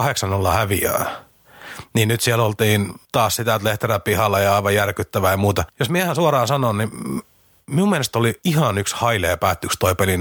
[0.49, 1.25] 8-0 häviää.
[1.95, 5.65] Niin nyt siellä oltiin taas sitä, että Lehterä pihalla ja aivan järkyttävää ja muuta.
[5.79, 6.91] Jos miehän suoraan sanon, niin
[7.67, 10.21] minun mielestä oli ihan yksi hailee päättyykö toi peli 4-0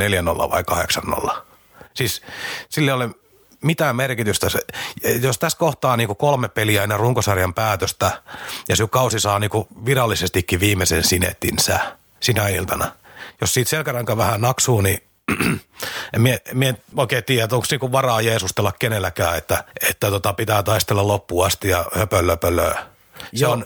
[0.52, 0.64] vai
[1.32, 1.32] 8-0.
[1.94, 2.22] Siis
[2.70, 3.10] sille oli
[3.64, 4.50] mitään merkitystä.
[4.50, 4.60] Se,
[5.22, 8.22] jos tässä kohtaa niin kolme peliä ennen runkosarjan päätöstä
[8.70, 9.52] ja se kausi saa niin
[9.86, 11.80] virallisestikin viimeisen sinettinsä–
[12.24, 12.92] sinä iltana.
[13.42, 15.04] Jos siitä selkäranka vähän naksuu, niin
[16.14, 20.64] en mie, mie oikein tiedä, että onko niinku varaa jeesustella kenelläkään, että, että tota pitää
[20.64, 22.93] taistella loppuun asti ja höpöllöpölöä.
[23.36, 23.66] Se on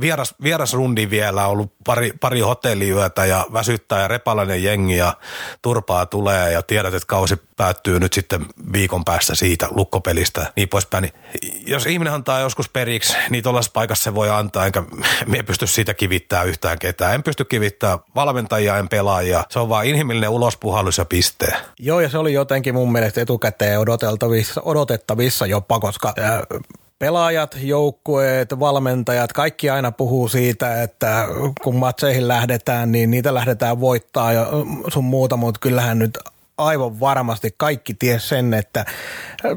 [0.00, 5.14] vieras, vieras rundi vielä, ollut pari, pari hotelliyötä ja väsyttää ja repalainen jengi ja
[5.62, 11.02] turpaa tulee ja tiedät, että kausi päättyy nyt sitten viikon päästä siitä lukkopelistä niin poispäin.
[11.02, 11.14] Niin
[11.66, 14.82] jos ihminen antaa joskus periksi, niin tuollaisessa paikassa se voi antaa, enkä
[15.26, 17.14] me pysty siitä kivittää yhtään ketään.
[17.14, 19.44] En pysty kivittää valmentajia, en pelaajia.
[19.50, 21.46] Se on vaan inhimillinen ulospuhallus ja piste.
[21.78, 26.14] Joo, ja se oli jotenkin mun mielestä etukäteen odotettavissa, odotettavissa jopa, koska
[26.98, 31.26] pelaajat, joukkueet, valmentajat, kaikki aina puhuu siitä, että
[31.62, 34.46] kun matseihin lähdetään, niin niitä lähdetään voittaa ja
[34.92, 36.18] sun muuta, mutta kyllähän nyt
[36.58, 38.84] aivan varmasti kaikki ties sen, että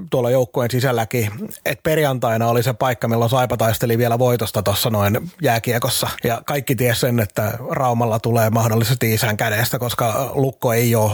[0.10, 1.32] tuolla joukkueen sisälläkin,
[1.66, 6.10] että perjantaina oli se paikka, milloin Saipa taisteli vielä voitosta tuossa noin jääkiekossa.
[6.24, 11.12] Ja kaikki ties sen, että Raumalla tulee mahdollisesti isän kädestä, koska Lukko ei ole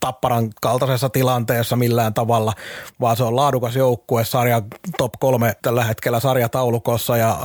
[0.00, 2.52] Tapparan kaltaisessa tilanteessa millään tavalla,
[3.00, 4.62] vaan se on laadukas joukkue, sarja
[4.98, 7.38] top kolme tällä hetkellä sarjataulukossa ja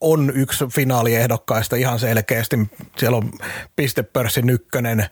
[0.00, 2.56] on yksi finaaliehdokkaista ihan selkeästi.
[2.98, 3.30] Siellä on
[3.76, 5.06] pistepörssin ykkönen,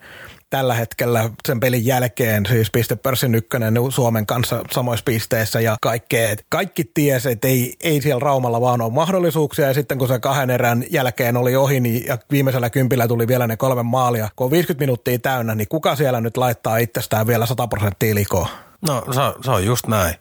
[0.50, 6.37] tällä hetkellä sen pelin jälkeen, siis pistepörssin ykkönen Suomen kanssa samoissa pisteissä ja kaikkea.
[6.48, 10.50] Kaikki ties, että ei, ei siellä Raumalla vaan ole mahdollisuuksia ja sitten kun se kahden
[10.50, 14.50] erän jälkeen oli ohi niin, ja viimeisellä kympillä tuli vielä ne kolme maalia, kun on
[14.50, 18.67] 50 minuuttia täynnä, niin kuka siellä nyt laittaa itsestään vielä 100 prosenttia likoa?
[18.80, 20.14] No se, se on just näin.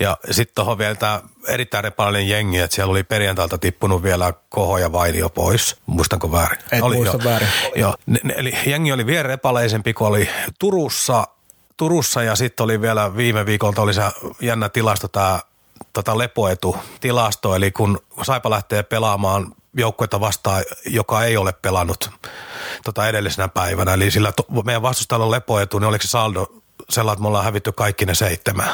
[0.00, 4.78] Ja sitten tuohon vielä tämä erittäin repalainen jengi, että siellä oli perjantailta tippunut vielä Koho
[4.78, 5.76] ja Vainio pois.
[5.86, 6.58] Muistanko väärin?
[6.72, 7.24] Et oli, muista jo.
[7.24, 7.48] väärin.
[7.74, 11.28] Joo, ne, ne, eli jengi oli vielä repaleisempi kuin oli Turussa,
[11.76, 14.02] Turussa ja sitten oli vielä viime viikolta oli se
[14.40, 15.40] jännä tilasto tämä
[15.92, 22.10] tota lepoetu tilasto, eli kun Saipa lähtee pelaamaan joukkuetta vastaan, joka ei ole pelannut
[22.84, 26.61] tota edellisenä päivänä, eli sillä to, meidän vastustajalla on lepoetu, niin oliko se saldo
[26.92, 28.68] sellainen, että me ollaan hävitty kaikki ne seitsemän.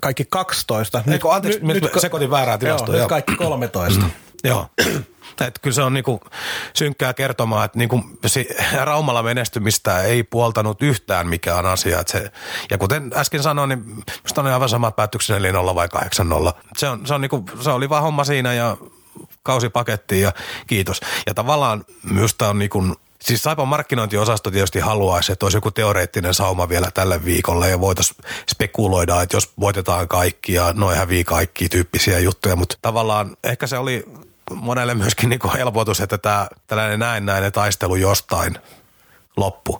[0.00, 0.98] Kaikki 12.
[0.98, 2.96] Nyt, Eikö, anteeksi, nyt, nyt sekoitin väärää tilastoa.
[2.96, 4.00] Joo, kaikki 13.
[4.00, 4.10] Mm.
[4.44, 4.66] Joo.
[5.32, 6.20] Että kyllä se on niinku
[6.74, 8.04] synkkää kertomaan, että niinku
[8.84, 12.00] Raumalla menestymistä ei puoltanut yhtään mikään asia.
[12.00, 12.32] Että se,
[12.70, 15.98] ja kuten äsken sanoin, niin minusta on aivan sama päättyksen eli 0 vai 8-0.
[16.76, 18.76] Se, on, se, on niinku, se oli vaan homma siinä ja
[19.42, 20.32] kausi pakettiin ja
[20.66, 21.00] kiitos.
[21.26, 26.68] Ja tavallaan minusta on niinku Siis Saipan markkinointiosasto tietysti haluaisi, että olisi joku teoreettinen sauma
[26.68, 28.16] vielä tälle viikolle ja voitaisiin
[28.50, 33.78] spekuloida, että jos voitetaan kaikki ja noin hävii kaikki tyyppisiä juttuja, mutta tavallaan ehkä se
[33.78, 34.04] oli
[34.54, 38.58] monelle myöskin niin kuin helpotus, että tämä tällainen näennäinen taistelu jostain
[39.36, 39.78] loppu.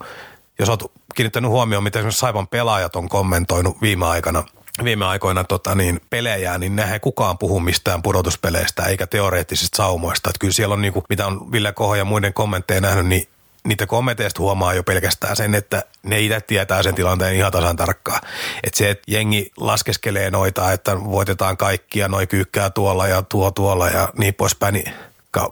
[0.58, 0.82] Jos olet
[1.14, 4.44] kiinnittänyt huomioon, miten esimerkiksi Saipan pelaajat on kommentoinut viime aikana–
[4.84, 10.30] viime aikoina tota, niin, pelejä, niin nehän kukaan puhu mistään pudotuspeleistä eikä teoreettisista saumoista.
[10.30, 13.28] Että kyllä siellä on, niin kuin, mitä on Ville Koho ja muiden kommentteja nähnyt, niin
[13.64, 18.20] niitä kommenteista huomaa jo pelkästään sen, että ne itse tietää sen tilanteen ihan tasan tarkkaan.
[18.64, 23.88] Että se, että jengi laskeskelee noita, että voitetaan kaikkia, noi kyykkää tuolla ja tuo tuolla
[23.88, 24.92] ja niin poispäin, niin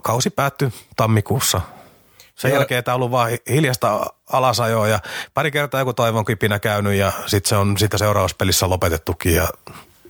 [0.01, 1.61] kausi päättyi tammikuussa
[2.41, 4.99] sen jälkeen tämä on ollut vaan hiljasta alasajoa ja
[5.33, 9.47] pari kertaa joku toivon kipinä käynyt ja sitten se on siitä seuraavassa pelissä lopetettukin ja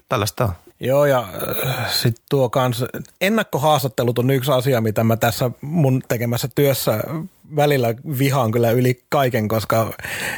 [0.09, 0.53] tällaista on.
[0.83, 1.27] Joo, ja
[1.67, 2.85] äh, sitten tuo kans,
[3.21, 7.03] ennakkohaastattelut on yksi asia, mitä mä tässä mun tekemässä työssä
[7.55, 9.93] välillä vihaan kyllä yli kaiken, koska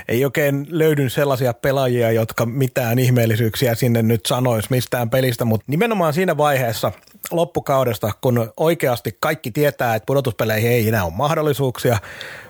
[0.07, 6.13] ei oikein löydy sellaisia pelaajia, jotka mitään ihmeellisyyksiä sinne nyt sanois mistään pelistä, mutta nimenomaan
[6.13, 6.91] siinä vaiheessa
[7.31, 11.97] loppukaudesta, kun oikeasti kaikki tietää, että pudotuspeleihin ei enää ole mahdollisuuksia,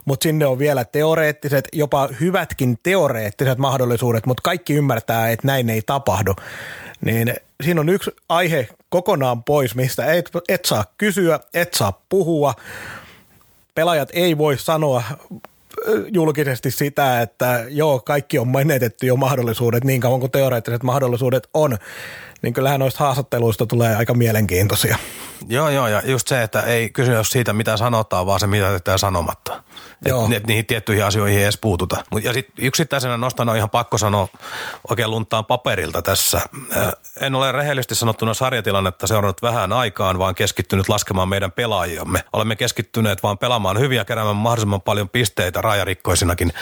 [0.05, 5.81] mutta sinne on vielä teoreettiset, jopa hyvätkin teoreettiset mahdollisuudet, mutta kaikki ymmärtää, että näin ei
[5.81, 6.33] tapahdu,
[7.05, 12.53] niin siinä on yksi aihe kokonaan pois, mistä et, et saa kysyä, et saa puhua,
[13.75, 15.03] pelaajat ei voi sanoa
[16.13, 21.77] julkisesti sitä, että joo, kaikki on menetetty jo mahdollisuudet niin kauan kuin teoreettiset mahdollisuudet on,
[22.43, 24.97] niin kyllähän noista haastatteluista tulee aika mielenkiintoisia.
[25.47, 28.99] Joo, joo, ja just se, että ei kysyä siitä, mitä sanotaan, vaan se, mitä tehdään
[28.99, 29.63] sanomatta.
[30.05, 32.03] Että et niihin tiettyihin asioihin ei edes puututa.
[32.23, 34.27] Ja sitten yksittäisenä nostana on ihan pakko sanoa
[34.89, 36.41] oikein luntaan paperilta tässä.
[37.21, 42.23] En ole rehellisesti sanottuna sarjatilannetta seurannut vähän aikaan, vaan keskittynyt laskemaan meidän pelaajiamme.
[42.33, 46.53] Olemme keskittyneet vaan pelaamaan hyviä ja keräämään mahdollisimman paljon pisteitä rajarikkoisinakin,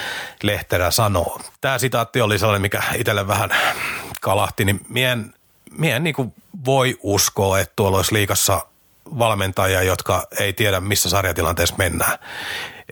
[0.43, 1.39] Lehterä sanoo.
[1.61, 3.49] Tämä sitaatti oli sellainen, mikä itselle vähän
[4.21, 5.33] kalahti, niin mien,
[5.77, 6.33] mien niin
[6.65, 8.65] voi uskoa, että tuolla olisi liikassa
[9.19, 12.19] valmentajia, jotka ei tiedä, missä sarjatilanteessa mennään.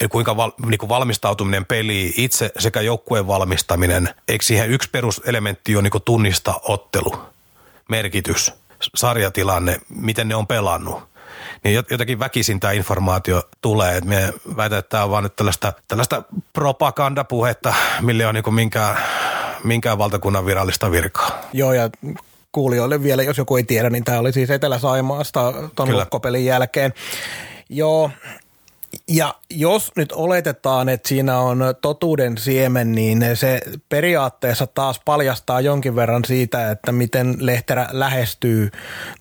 [0.02, 5.76] Eli kuinka val, niin kuin valmistautuminen peliin itse sekä joukkueen valmistaminen, eikö siihen yksi peruselementti
[5.76, 7.16] ole niin tunnista ottelu,
[7.90, 8.54] merkitys,
[8.96, 11.10] sarjatilanne, miten ne on pelannut
[11.64, 13.98] niin jotenkin väkisin tämä informaatio tulee.
[13.98, 18.98] että me väitän, että tämä on vaan nyt tällaista, tällaista propagandapuhetta, millä on niin minkään,
[19.64, 21.42] minkään valtakunnan virallista virkaa.
[21.54, 21.90] Joo, ja
[22.52, 26.94] kuulijoille vielä, jos joku ei tiedä, niin tämä oli siis Etelä-Saimaasta tuon lokkopelin jälkeen.
[27.70, 28.12] Joo,
[29.08, 35.96] ja jos nyt oletetaan, että siinä on totuuden siemen, niin se periaatteessa taas paljastaa jonkin
[35.96, 38.70] verran siitä, että miten Lehterä lähestyy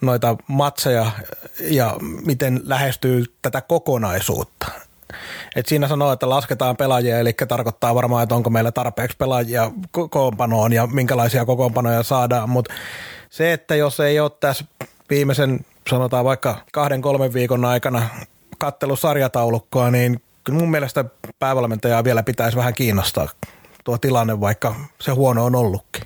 [0.01, 1.11] noita matseja
[1.61, 4.67] ja miten lähestyy tätä kokonaisuutta.
[5.57, 10.73] Et siinä sanoo, että lasketaan pelaajia, eli tarkoittaa varmaan, että onko meillä tarpeeksi pelaajia kokoonpanoon
[10.73, 12.75] ja minkälaisia kokoonpanoja saadaan, mutta
[13.31, 14.65] se, että jos ei ole tässä
[15.11, 15.61] viimeisen
[15.91, 18.09] sanotaan vaikka kahden kolmen viikon aikana
[18.59, 21.05] kattelu sarjataulukkoa, niin mun mielestä
[21.39, 23.29] päävalmentajaa vielä pitäisi vähän kiinnostaa
[23.85, 26.03] tuo tilanne, vaikka se huono on ollutkin.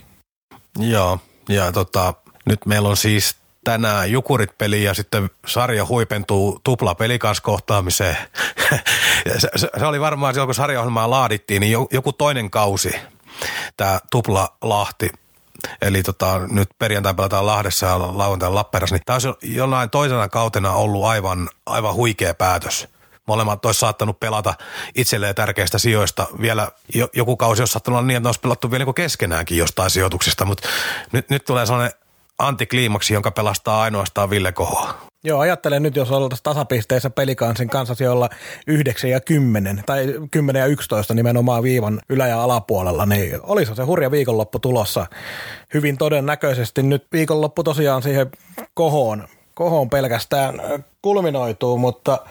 [0.78, 2.14] Joo, ja tota,
[2.46, 8.16] nyt meillä on siis tänään Jukurit-peli ja sitten sarja huipentuu tupla pelikaskohtaamiseen.
[9.38, 12.94] se, se, se, oli varmaan silloin, kun sarjaohjelmaa laadittiin, niin joku toinen kausi,
[13.76, 15.10] tämä tupla Lahti.
[15.82, 20.72] Eli tota, nyt perjantai pelataan Lahdessa ja lauantaina Lappeenrannassa, niin tämä olisi jollain toisena kautena
[20.72, 22.88] ollut aivan, aivan huikea päätös.
[23.26, 24.54] Molemmat olisi saattanut pelata
[24.94, 26.26] itselleen tärkeistä sijoista.
[26.40, 26.68] Vielä
[27.12, 30.68] joku kausi olisi saattanut olla niin, että olisi pelattu vielä niin keskenäänkin jostain sijoituksista, mutta
[31.12, 31.98] nyt, nyt tulee sellainen
[32.38, 35.11] antikliimaksi, jonka pelastaa ainoastaan Ville Koho.
[35.24, 38.28] Joo, ajattelen nyt, jos oltaisiin tasapisteessä pelikansin kanssa olla
[38.66, 43.82] 9 ja 10 tai 10 ja 11 nimenomaan viivan ylä- ja alapuolella, niin olisi se
[43.82, 45.06] hurja viikonloppu tulossa.
[45.74, 48.30] Hyvin todennäköisesti nyt viikonloppu tosiaan siihen
[48.74, 50.62] kohoon, kohoon pelkästään
[51.02, 52.18] kulminoituu, mutta–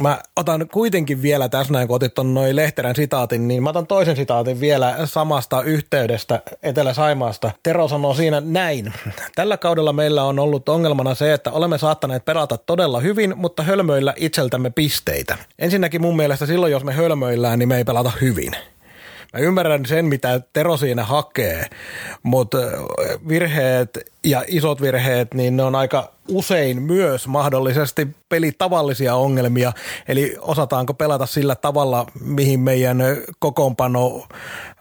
[0.00, 4.16] Mä otan kuitenkin vielä tässä näin, kun otit noin Lehterän sitaatin, niin mä otan toisen
[4.16, 7.50] sitaatin vielä samasta yhteydestä Etelä-Saimaasta.
[7.62, 8.92] Tero sanoo siinä näin.
[9.34, 14.14] Tällä kaudella meillä on ollut ongelmana se, että olemme saattaneet pelata todella hyvin, mutta hölmöillä
[14.16, 15.38] itseltämme pisteitä.
[15.58, 18.52] Ensinnäkin mun mielestä silloin, jos me hölmöillään, niin me ei pelata hyvin.
[19.32, 21.66] Mä ymmärrän sen, mitä Tero siinä hakee,
[22.22, 22.58] mutta
[23.28, 29.72] virheet ja isot virheet, niin ne on aika usein myös mahdollisesti pelitavallisia ongelmia,
[30.08, 32.98] eli osataanko pelata sillä tavalla, mihin meidän
[33.38, 34.26] kokoonpano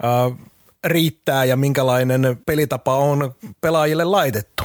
[0.03, 0.37] äh,
[0.83, 4.63] riittää ja minkälainen pelitapa on pelaajille laitettu.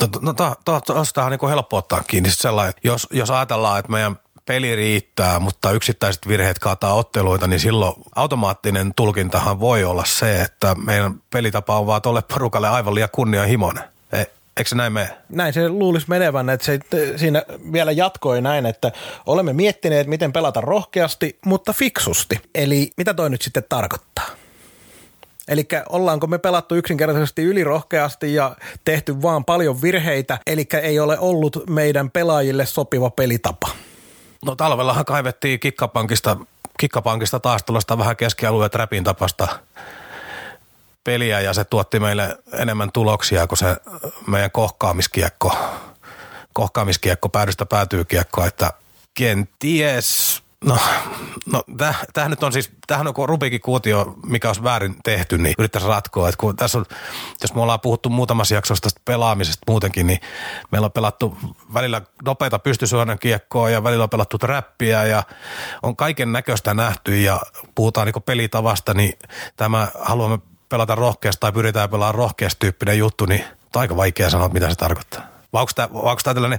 [0.00, 3.92] No, no, no, to, to, on niin helppo ottaa kiinni sellainen, jos, jos ajatellaan, että
[3.92, 10.42] meidän peli riittää, mutta yksittäiset virheet kaataa otteluita, niin silloin automaattinen tulkintahan voi olla se,
[10.42, 13.84] että meidän pelitapa on vaan tolle porukalle aivan liian kunnianhimoinen.
[14.12, 14.18] E,
[14.56, 15.10] eikö se näin mene?
[15.28, 16.80] Näin se luulisi menevän, että se
[17.16, 18.92] siinä vielä jatkoi näin, että
[19.26, 22.40] olemme miettineet, miten pelata rohkeasti, mutta fiksusti.
[22.54, 24.26] Eli mitä toi nyt sitten tarkoittaa?
[25.48, 31.62] Eli ollaanko me pelattu yksinkertaisesti ylirohkeasti ja tehty vaan paljon virheitä, eli ei ole ollut
[31.70, 33.68] meidän pelaajille sopiva pelitapa.
[34.46, 36.36] No talvellahan kaivettiin kikkapankista,
[36.78, 39.48] kikkapankista taas tuollaista vähän keskialueen trapin tapasta
[41.04, 43.76] peliä ja se tuotti meille enemmän tuloksia kuin se
[44.26, 45.56] meidän kohkaamiskiekko,
[46.52, 48.72] kohkaamiskiekko päädystä päätyy kiekko, että
[49.14, 50.78] kenties No,
[51.52, 51.62] no
[52.12, 56.28] tämähän nyt on siis, tämähän on Rubikin kuutio, mikä olisi väärin tehty, niin yrittäisiin ratkoa.
[56.28, 56.86] Että kun tässä on,
[57.42, 60.20] jos me ollaan puhuttu muutamassa jaksossa tästä pelaamisesta muutenkin, niin
[60.70, 61.38] meillä on pelattu
[61.74, 65.22] välillä nopeita pystysuojan kiekkoa ja välillä on pelattu räppiä ja
[65.82, 67.40] on kaiken näköistä nähty ja
[67.74, 69.18] puhutaan niin pelitavasta, niin
[69.56, 74.48] tämä haluamme pelata rohkeasti tai pyritään pelaamaan rohkeasti tyyppinen juttu, niin on aika vaikea sanoa,
[74.48, 75.35] mitä se tarkoittaa.
[75.52, 76.58] Vai onko tämä, onko tämä tällainen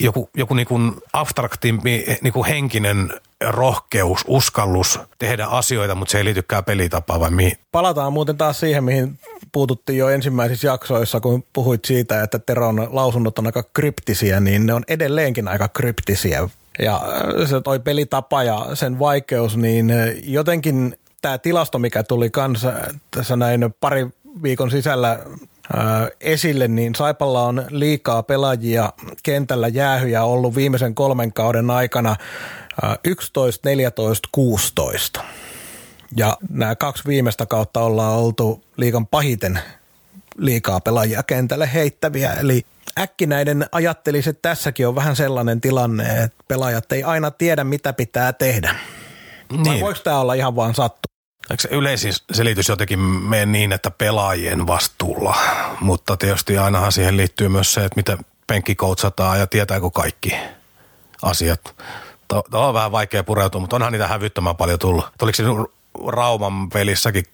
[0.00, 6.24] joku, joku niin kuin abstraktimpi niin kuin henkinen rohkeus, uskallus tehdä asioita, mutta se ei
[6.24, 7.52] liitykään pelitapaan vai mihin?
[7.72, 9.18] Palataan muuten taas siihen, mihin
[9.52, 14.74] puututtiin jo ensimmäisissä jaksoissa, kun puhuit siitä, että Teron lausunnot on aika kryptisiä, niin ne
[14.74, 16.48] on edelleenkin aika kryptisiä.
[16.78, 17.02] Ja
[17.46, 19.92] se toi pelitapa ja sen vaikeus, niin
[20.24, 22.72] jotenkin tämä tilasto, mikä tuli kanssa
[23.10, 24.06] tässä näin pari
[24.42, 25.18] viikon sisällä
[26.20, 32.16] esille, niin Saipalla on liikaa pelaajia kentällä jäähyjä ollut viimeisen kolmen kauden aikana
[33.04, 35.24] 11, 14, 16.
[36.16, 39.58] Ja nämä kaksi viimeistä kautta ollaan oltu liikan pahiten
[40.38, 42.32] liikaa pelaajia kentälle heittäviä.
[42.32, 42.62] Eli
[42.98, 48.32] äkkinäinen ajattelisi, että tässäkin on vähän sellainen tilanne, että pelaajat ei aina tiedä, mitä pitää
[48.32, 48.74] tehdä.
[49.52, 49.64] Niin.
[49.64, 51.13] Vai voiko tämä olla ihan vaan sattu?
[51.50, 55.36] Eikö se yleisin selitys jotenkin mene niin, että pelaajien vastuulla,
[55.80, 60.34] mutta tietysti ainahan siihen liittyy myös se, että miten penkki koutsataan ja tietääkö kaikki
[61.22, 61.74] asiat.
[62.50, 65.04] Tämä on vähän vaikea pureutua, mutta onhan niitä hävyttömän paljon tullut.
[65.22, 65.42] Oliko se
[66.06, 67.24] Rauman pelissäkin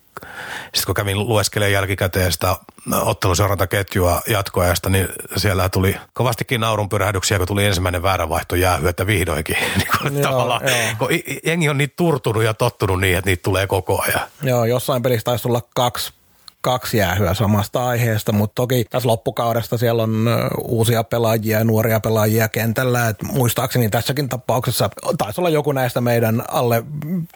[0.63, 2.57] sitten kun kävin lueskelemaan jälkikäteen sitä
[3.03, 9.57] otteluseurantaketjua jatkoajasta, niin siellä tuli kovastikin naurun pyrähdyksiä, kun tuli ensimmäinen vääränvaihto jäähy, että vihdoinkin.
[9.77, 10.75] niin kuin joo, tavallaan, joo.
[10.99, 11.09] kun
[11.47, 14.29] jengi on niin turtunut ja tottunut niin, että niitä tulee koko ajan.
[14.43, 16.13] Joo, jossain pelissä taisi tulla kaksi
[16.61, 22.49] kaksi jäähyä samasta aiheesta, mutta toki tässä loppukaudesta siellä on uusia pelaajia ja nuoria pelaajia
[22.49, 23.09] kentällä.
[23.09, 26.85] Et muistaakseni tässäkin tapauksessa taisi olla joku näistä meidän alle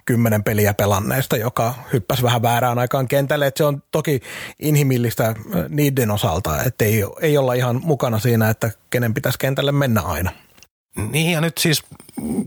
[0.05, 3.47] kymmenen peliä pelanneista, joka hyppäsi vähän väärään aikaan kentälle.
[3.47, 4.21] Et se on toki
[4.59, 5.35] inhimillistä
[5.69, 10.31] niiden osalta, että ei, ei olla ihan mukana siinä, että kenen pitäisi kentälle mennä aina.
[11.11, 11.83] Niin ja nyt siis,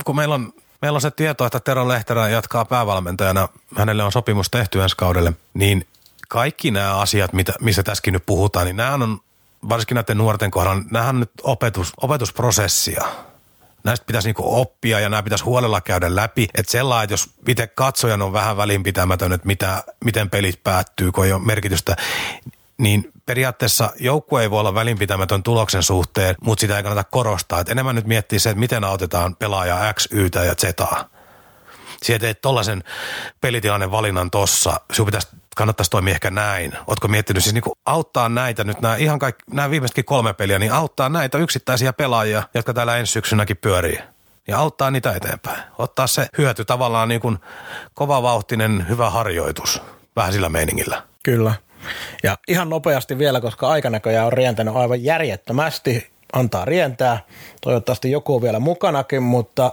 [0.06, 3.50] kun meillä on Meillä on se tieto, että Tero Lehterä jatkaa päävalmentajana.
[3.76, 5.34] Hänelle on sopimus tehty ensi kaudelle.
[5.54, 5.86] Niin
[6.28, 9.20] kaikki nämä asiat, mitä, missä tässäkin nyt puhutaan, niin nämä on
[9.70, 13.06] varsinkin näiden nuorten kohdalla, nämä on nyt opetus, opetusprosessia.
[13.84, 16.48] Näistä pitäisi niinku oppia ja nämä pitäisi huolella käydä läpi.
[16.54, 21.26] Että sellainen, että jos itse katsojan on vähän välinpitämätön, että mitä, miten pelit päättyy, kun
[21.26, 21.96] ei ole merkitystä,
[22.78, 27.60] niin periaatteessa joukkue ei voi olla välinpitämätön tuloksen suhteen, mutta sitä ei kannata korostaa.
[27.60, 30.64] Et enemmän nyt miettii se, että miten autetaan pelaajaa X, Y ja Z.
[32.04, 32.84] Sieltä teet tollaisen
[33.42, 34.82] pelitilanne valinnan tossa.
[34.94, 36.74] Sinun pitäisi kannattaisi toimia ehkä näin.
[36.88, 40.60] Oletko miettinyt siis niin kuin auttaa näitä nyt, nämä, ihan kaikki, nämä viimeisetkin kolme peliä,
[40.60, 44.00] niin auttaa näitä yksittäisiä pelaajia, jotka täällä ensi syksynäkin pyörii.
[44.48, 45.64] Ja auttaa niitä eteenpäin.
[45.78, 47.38] Ottaa se hyöty tavallaan niin kuin
[47.94, 49.82] kovavauhtinen hyvä harjoitus
[50.16, 51.04] vähän sillä meiningillä.
[51.24, 51.54] Kyllä.
[52.24, 57.20] Ja ihan nopeasti vielä, koska aikanäköjä on rientänyt aivan järjettömästi, antaa rientää.
[57.62, 59.72] Toivottavasti joku on vielä mukanakin, mutta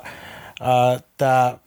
[1.16, 1.58] tämä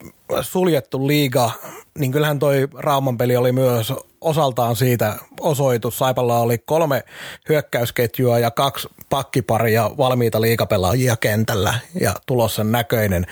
[0.41, 1.51] suljettu liiga,
[1.97, 5.97] niin kyllähän toi Rauman peli oli myös osaltaan siitä osoitus.
[5.97, 7.03] Saipalla oli kolme
[7.49, 13.25] hyökkäysketjua ja kaksi pakkiparia valmiita liikapelaajia kentällä ja tulossa näköinen.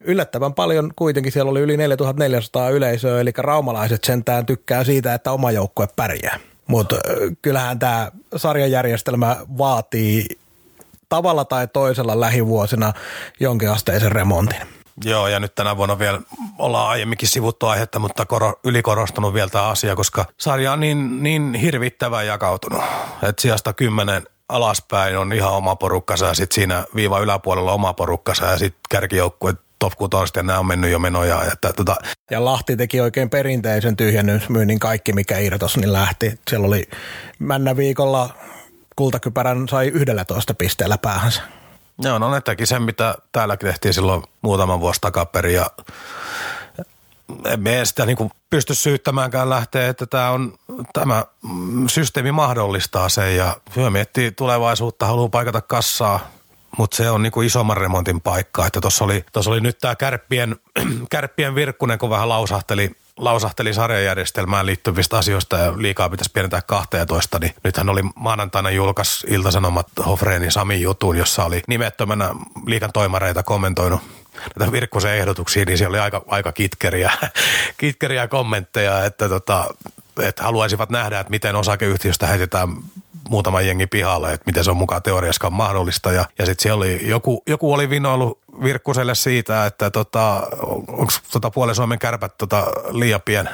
[0.00, 5.50] Yllättävän paljon kuitenkin siellä oli yli 4400 yleisöä, eli raumalaiset sentään tykkää siitä, että oma
[5.50, 6.38] joukkue pärjää.
[6.66, 6.96] Mutta
[7.42, 10.26] kyllähän tämä sarjajärjestelmä vaatii
[11.08, 12.92] tavalla tai toisella lähivuosina
[13.40, 14.60] jonkinasteisen remontin.
[15.04, 16.20] Joo, ja nyt tänä vuonna vielä
[16.58, 21.54] ollaan aiemminkin sivuttu aihetta, mutta koro, ylikorostunut vielä tämä asia, koska sarja on niin, niin
[21.54, 22.82] hirvittävän jakautunut,
[23.22, 28.46] että sijasta kymmenen alaspäin on ihan oma porukkansa ja sitten siinä viiva yläpuolella oma porukkansa
[28.46, 31.42] ja sitten kärkijoukkueet top 6 ja nämä on mennyt jo menoja.
[31.52, 31.96] Että, tota.
[32.30, 36.40] Ja Lahti teki oikein perinteisen tyhjennysmyynnin kaikki, mikä irtos, niin lähti.
[36.50, 36.88] Siellä oli
[37.38, 38.30] männä viikolla
[38.96, 41.42] kultakypärän sai 11 pisteellä päähänsä.
[41.98, 45.70] Joo, no ne teki sen, mitä täällä tehtiin silloin muutaman vuosi takaperin ja
[47.44, 50.54] emme sitä niin pysty syyttämäänkään lähteä, että tämä, on,
[50.92, 51.24] tämä
[51.86, 56.30] systeemi mahdollistaa sen ja hyö miettii tulevaisuutta, haluaa paikata kassaa,
[56.78, 58.66] mutta se on niin isomman remontin paikka.
[58.66, 60.56] Että tuossa oli, oli nyt tämä kärppien,
[61.10, 67.54] kärppien virkkunen, kun vähän lausahteli lausahteli sarjajärjestelmään liittyvistä asioista ja liikaa pitäisi pienentää 12, niin
[67.64, 72.30] nythän oli maanantaina julkas Iltasanomat Hofreenin Sami jutun, jossa oli nimettömänä
[72.66, 74.00] liikan toimareita kommentoinut
[74.58, 77.12] näitä Virkkusen ehdotuksia, niin siellä oli aika, aika kitkeriä,
[77.78, 79.74] kitkeriä kommentteja, että, tota,
[80.22, 82.68] että haluaisivat nähdä, että miten osakeyhtiöstä heitetään
[83.28, 86.12] muutama jengi pihalle, että miten se on mukaan teoriaskaan mahdollista.
[86.12, 90.42] Ja, ja sitten siellä oli, joku, joku oli vinoillut Virkkuselle siitä, että tota,
[90.88, 93.50] onko tota puolen Suomen kärpät tota liian, pien,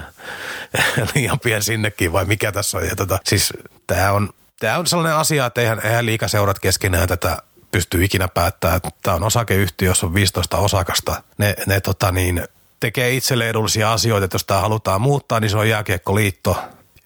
[1.15, 2.85] liian pien sinnekin vai mikä tässä on.
[2.97, 3.53] Tota, siis
[3.87, 4.31] tämä on,
[4.61, 7.37] tää on sellainen asia, että eihän, eihän liikaseurat keskenään tätä
[7.71, 8.81] pysty ikinä päättämään.
[9.03, 11.23] Tämä on osakeyhtiö, jossa on 15 osakasta.
[11.39, 12.45] Ne, ne tota niin,
[12.81, 16.57] tekee itselle edullisia asioita, että jos tämä halutaan muuttaa, niin se on jääkiekkoliitto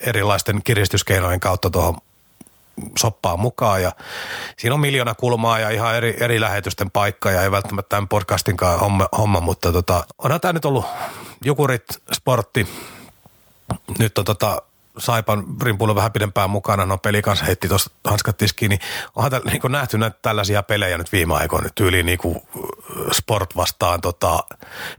[0.00, 1.98] erilaisten kiristyskeinojen kautta tuohon
[2.98, 3.92] soppaa mukaan ja
[4.58, 8.80] siinä on miljoona kulmaa ja ihan eri, eri lähetysten paikka ja ei välttämättä tämän podcastinkaan
[8.80, 10.86] homma, homma mutta tota, onhan tämä nyt ollut
[11.44, 12.68] Jukurit Sportti,
[13.98, 14.62] nyt on tota,
[14.98, 18.80] Saipan rimpuilla vähän pidempään mukana, no peli kanssa heitti tuossa hanskat tiskiin, niin
[19.16, 22.18] onhan täl, niin nähty näitä tällaisia pelejä nyt viime aikoina, tyyliin niin
[23.12, 24.44] sport vastaan tota,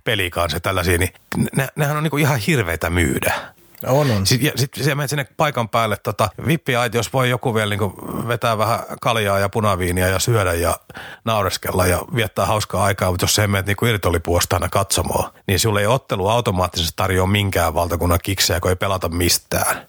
[0.03, 1.13] peli kanssa tällaisia, niin
[1.55, 3.56] ne, nehän on niin ihan hirveitä myydä.
[3.85, 4.25] On, on.
[4.25, 8.27] Sitten, ja sitten se menet sinne paikan päälle, tota, vippiaiti, jos voi joku vielä niin
[8.27, 10.77] vetää vähän kaljaa ja punaviinia ja syödä ja
[11.25, 15.79] naureskella ja viettää hauskaa aikaa, mutta jos se menet niin irtolipuosta aina katsomaan, niin sulle
[15.79, 19.87] ei ottelu automaattisesti tarjoa minkään valtakunnan kiksejä, kun ei pelata mistään.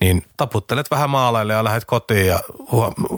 [0.00, 2.40] Niin taputtelet vähän maalaille ja lähdet kotiin ja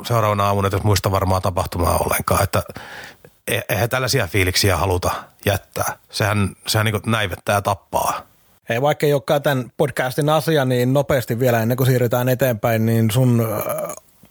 [0.04, 2.62] seuraavana aamuna et muista varmaan tapahtumaa ollenkaan, että
[3.48, 5.10] e-, eihän tällaisia fiiliksiä haluta
[5.46, 5.96] jättää.
[6.10, 8.22] Sehän, sehän niin näivettää tappaa.
[8.68, 13.10] Hei, vaikka ei olekaan tämän podcastin asia, niin nopeasti vielä ennen kuin siirrytään eteenpäin, niin
[13.10, 13.46] sun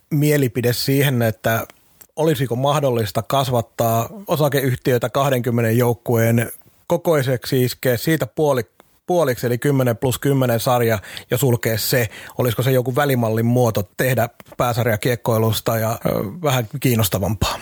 [0.10, 1.68] mielipide siihen, että
[2.16, 6.52] olisiko mahdollista kasvattaa osakeyhtiöitä 20 joukkueen
[6.88, 8.64] kokoiseksi, iskeä siitä puoli,
[9.08, 11.00] puoliksi, eli 10 plus 10 sarja
[11.32, 12.10] ja sulkea se.
[12.38, 16.10] Olisiko se joku välimallin muoto tehdä pääsarjakiekkoilusta ja ö,
[16.44, 17.60] vähän kiinnostavampaa?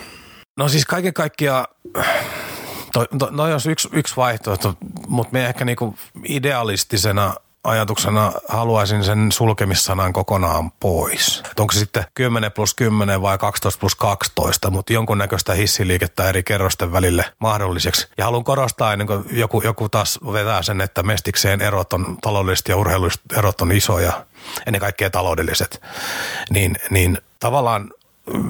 [0.56, 1.66] No siis kaiken kaikkiaan
[3.30, 4.74] no jos yksi, yksi vaihtoehto,
[5.08, 7.34] mutta me ehkä niinku idealistisena
[7.64, 11.42] ajatuksena haluaisin sen sulkemissanan kokonaan pois.
[11.50, 16.42] Et onko se sitten 10 plus 10 vai 12 plus 12, mutta jonkunnäköistä hissiliikettä eri
[16.42, 18.08] kerrosten välille mahdolliseksi.
[18.18, 22.68] Ja haluan korostaa ennen kuin joku, joku taas vetää sen, että mestikseen erot on taloudelliset
[22.68, 24.26] ja urheilulliset erot on isoja,
[24.66, 25.82] ennen kaikkea taloudelliset,
[26.50, 27.90] niin, niin tavallaan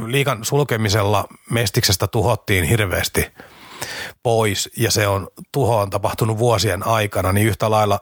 [0.07, 3.27] liikan sulkemisella mestiksestä tuhottiin hirveästi–
[4.25, 8.01] pois ja se on tuhoon tapahtunut vuosien aikana, niin yhtä lailla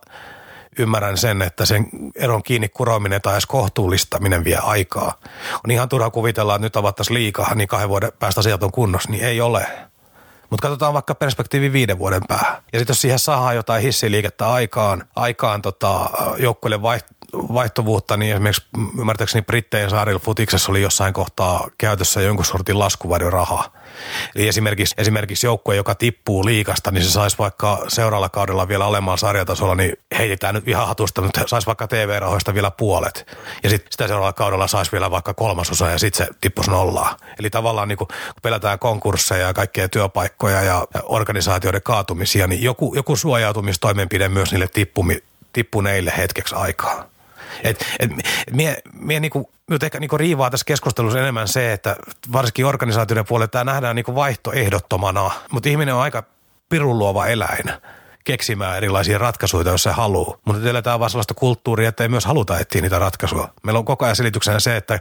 [0.78, 5.18] ymmärrän sen, että sen eron kiinni kurominen tai edes kohtuullistaminen vie aikaa.
[5.64, 9.10] On ihan turha kuvitella, että nyt avattaisiin liikaa, niin kahden vuoden päästä asiat on kunnossa,
[9.10, 9.66] niin ei ole.
[10.50, 12.62] Mutta katsotaan vaikka perspektiivi viiden vuoden päähän.
[12.72, 16.82] Ja sitten jos siihen saadaan jotain hissiliikettä aikaan, aikaan tota, joukkueelle
[17.32, 18.62] vaihtovuutta, niin esimerkiksi
[18.98, 23.72] ymmärtääkseni Brittein saarilla futiksessa oli jossain kohtaa käytössä jonkun sortin laskuvarjoraha.
[24.34, 29.16] Eli esimerkiksi, esimerkiksi joukkue, joka tippuu liikasta, niin se saisi vaikka seuraavalla kaudella vielä alemmalla
[29.16, 33.26] sarjatasolla, niin heitetään nyt ihan hatusta, mutta saisi vaikka TV-rahoista vielä puolet.
[33.62, 37.16] Ja sitten sitä seuraavalla kaudella saisi vielä vaikka kolmasosa ja sitten se tippuisi nollaa.
[37.38, 38.08] Eli tavallaan niin kun
[38.42, 45.22] pelätään konkursseja ja kaikkea työpaikkoja ja organisaatioiden kaatumisia, niin joku, joku suojautumistoimenpide myös niille tippumi,
[45.52, 47.11] tippuneille hetkeksi aikaa.
[47.64, 48.10] Et, et,
[48.52, 51.96] mie, mie niinku, nyt ehkä niinku riivaa tässä keskustelussa enemmän se, että
[52.32, 56.22] varsinkin organisaatioiden puolella tämä nähdään niinku vaihtoehdottomana, mutta ihminen on aika
[56.68, 57.64] pirunluova eläin
[58.24, 60.38] keksimään erilaisia ratkaisuja, jos se haluaa.
[60.44, 63.48] Mutta eletään vaan sellaista kulttuuria, että ei myös haluta etsiä niitä ratkaisuja.
[63.62, 65.00] Meillä on koko ajan selityksenä se, että,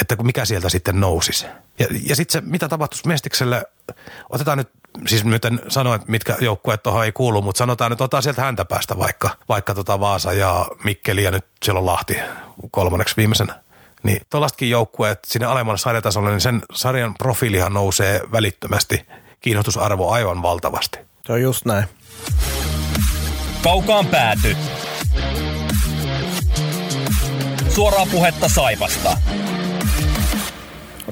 [0.00, 1.46] että mikä sieltä sitten nousisi.
[1.78, 3.64] Ja, ja sitten se, mitä tapahtuisi Mestikselle,
[4.30, 4.68] otetaan nyt,
[5.06, 8.42] siis nyt en sano, että mitkä joukkueet tuohon ei kuulu, mutta sanotaan nyt, otetaan sieltä
[8.42, 12.16] häntä päästä vaikka, vaikka tota Vaasa ja Mikkeli ja nyt siellä on Lahti
[12.70, 13.60] kolmanneksi viimeisenä.
[14.02, 19.06] Niin tuollaisetkin joukkueet sinne alemmalle sarjatasolle, niin sen sarjan profiilihan nousee välittömästi
[19.40, 20.98] kiinnostusarvo aivan valtavasti.
[21.26, 21.84] Se on just näin.
[23.62, 24.56] Kaukaan pääty.
[27.68, 29.16] Suoraa puhetta Saipasta.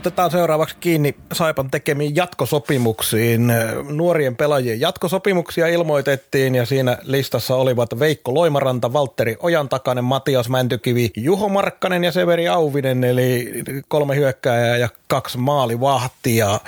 [0.03, 3.53] Otetaan seuraavaksi kiinni Saipan tekemiin jatkosopimuksiin.
[3.89, 11.49] Nuorien pelaajien jatkosopimuksia ilmoitettiin ja siinä listassa olivat Veikko Loimaranta, Valtteri Ojantakainen, Matias Mäntykivi, Juho
[11.49, 13.53] Markkanen ja Severi Auvinen, eli
[13.89, 16.61] kolme hyökkääjää ja kaksi maalivahtia.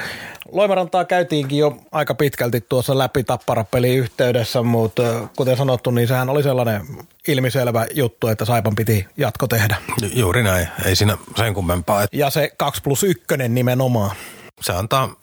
[0.52, 5.02] Loimarantaa käytiinkin jo aika pitkälti tuossa läpi tapparapeli yhteydessä, mutta
[5.36, 6.82] kuten sanottu, niin sehän oli sellainen
[7.28, 9.76] ilmiselvä juttu, että Saipan piti jatko tehdä.
[10.14, 12.06] Juuri näin, ei siinä sen kummempaa.
[12.12, 14.16] Ja se 2 plus 1 nimenomaan.
[14.60, 15.14] Se antaa,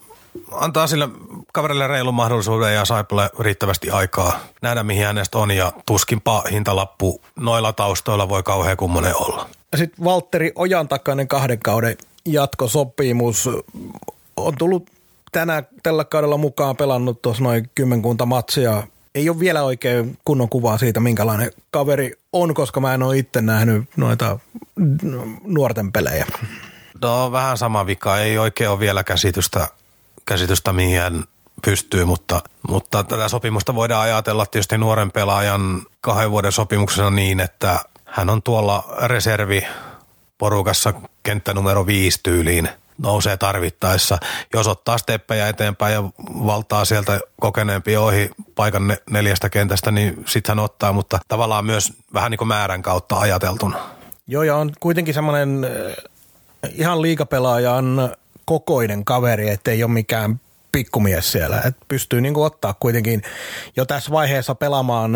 [0.52, 1.10] antaa sille
[1.54, 7.74] kaverille reilun mahdollisuuden ja Saipalle riittävästi aikaa nähdä, mihin hänestä on ja tuskinpa hintalappu noilla
[7.74, 9.50] taustoilla voi kauhean kummonen olla.
[9.76, 13.50] Sitten Valtteri Ojantakainen kahden kauden jatkosopimus
[14.38, 14.90] on tullut
[15.32, 18.84] tänä, tällä kaudella mukaan pelannut tuossa noin kymmenkunta matsia.
[19.16, 23.42] Ei ole vielä oikein kunnon kuvaa siitä, minkälainen kaveri on, koska mä en ole itse
[23.42, 24.40] nähnyt noita
[25.44, 26.26] nuorten pelejä.
[27.02, 28.18] No vähän sama vika.
[28.18, 29.68] Ei oikein ole vielä käsitystä,
[30.26, 31.24] käsitystä mihin
[31.66, 37.80] pystyy, mutta, mutta tätä sopimusta voidaan ajatella tietysti nuoren pelaajan kahden vuoden sopimuksena niin, että
[38.06, 39.68] hän on tuolla reservi
[40.38, 40.94] porukassa
[41.24, 42.70] kenttä numero viisi tyyliin
[43.02, 44.18] nousee tarvittaessa.
[44.54, 46.04] Jos ottaa steppejä eteenpäin ja
[46.46, 52.32] valtaa sieltä kokeneempi ohi paikan neljästä kentästä, niin sitten hän ottaa, mutta tavallaan myös vähän
[52.32, 53.78] niin kuin määrän kautta ajateltuna.
[54.28, 55.68] Joo, ja on kuitenkin semmoinen
[56.76, 58.12] ihan liikapelaajan
[58.46, 60.40] kokoinen kaveri, ettei ole mikään
[60.72, 61.62] pikkumies siellä.
[61.62, 63.22] Et pystyy niin kuin ottaa kuitenkin
[63.78, 65.12] jo tässä vaiheessa pelaamaan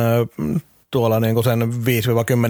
[0.91, 1.73] tuolla niin kuin sen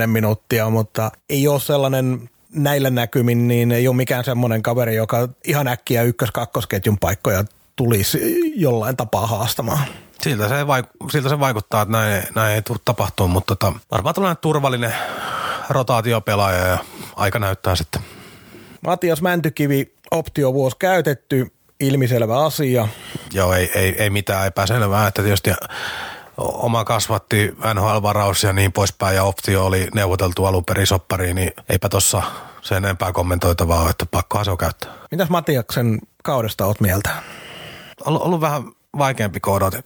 [0.04, 5.30] 5-10 minuuttia, mutta ei ole sellainen näillä näkymin, niin ei ole mikään semmoinen kaveri, joka
[5.44, 7.44] ihan äkkiä ykkös-kakkosketjun paikkoja
[7.76, 9.86] tulisi jollain tapaa haastamaan.
[10.22, 14.16] Siltä se, vaik- siltä se vaikuttaa, että näin, näin ei tule tapahtumaan, mutta tota, varmaan
[14.16, 14.94] tällainen turvallinen
[15.70, 16.78] rotaatiopelaaja ja
[17.16, 18.02] aika näyttää sitten.
[18.82, 22.88] Matias Mäntykivi, optiovuosi käytetty, ilmiselvä asia.
[23.34, 25.52] Joo, ei, ei, ei mitään epäselvää, että tietysti
[26.38, 31.90] oma kasvatti NHL-varaus ja niin poispäin ja optio oli neuvoteltu alun perin soppariin, niin eipä
[31.90, 32.24] tossa
[32.62, 34.92] sen enempää kommentoitavaa ole, että pakkohan se on käyttää.
[35.12, 37.10] Mitäs Matiaksen kaudesta oot mieltä?
[38.06, 38.64] Ollut, ollut vähän
[38.98, 39.84] vaikeampi kuin odotin.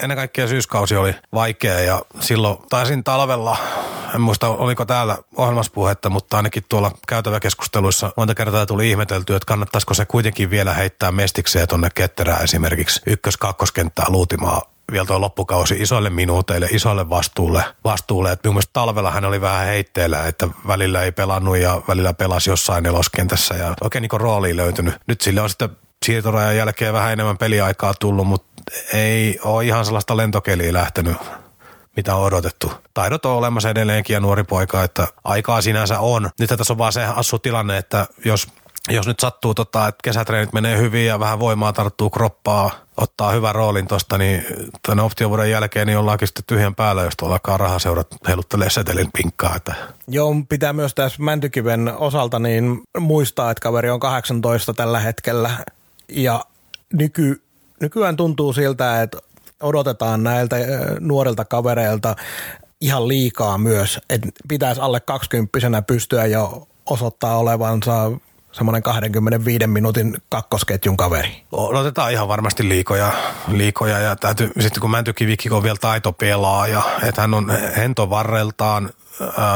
[0.00, 3.56] Ennen kaikkea syyskausi oli vaikea ja silloin taisin talvella,
[4.14, 9.46] en muista oliko täällä ohjelmassa puhetta, mutta ainakin tuolla käytäväkeskusteluissa monta kertaa tuli ihmetelty, että
[9.46, 16.10] kannattaisiko se kuitenkin vielä heittää mestikseen tuonne ketterään esimerkiksi ykkös-kakkoskenttää luutimaa vielä tuo loppukausi isoille
[16.10, 17.64] minuuteille, isoille vastuulle.
[17.84, 18.32] vastuulle.
[18.32, 22.84] Et mielestäni talvella hän oli vähän heitteellä, että välillä ei pelannut ja välillä pelasi jossain
[22.84, 24.94] neloskentässä ja oikein niin rooli löytynyt.
[25.06, 25.76] Nyt sille on sitten
[26.06, 28.62] siirtorajan jälkeen vähän enemmän peliaikaa tullut, mutta
[28.92, 31.16] ei ole ihan sellaista lentokeliä lähtenyt
[31.96, 32.72] mitä on odotettu.
[32.94, 36.30] Taidot on olemassa edelleenkin ja nuori poika, että aikaa sinänsä on.
[36.38, 38.48] Nyt tässä on vaan se assu tilanne, että jos
[38.90, 43.54] jos nyt sattuu, tota, että kesätreenit menee hyvin ja vähän voimaa tarttuu kroppaa, ottaa hyvän
[43.54, 44.44] roolin tuosta, niin
[44.86, 49.56] tänne optiovuoden jälkeen niin ollaankin sitten tyhjän päällä, jos tuolla alkaa rahaseurat heiluttelee setelin pinkkaa.
[49.56, 49.74] Että.
[50.08, 55.50] Joo, pitää myös tässä Mäntykiven osalta niin muistaa, että kaveri on 18 tällä hetkellä
[56.08, 56.44] ja
[56.92, 57.42] nyky,
[57.80, 59.18] nykyään tuntuu siltä, että
[59.62, 60.56] odotetaan näiltä
[61.00, 62.16] nuorilta kavereilta
[62.80, 68.12] ihan liikaa myös, että pitäisi alle 20 pystyä jo osoittaa olevansa
[68.52, 71.42] semmoinen 25 minuutin kakkosketjun kaveri.
[71.52, 73.12] Odotetaan ihan varmasti liikoja,
[73.48, 78.90] liikoja ja täytyy, sitten kun Mäntykivikki on vielä taitopelaaja, että hän on hentovarreltaan,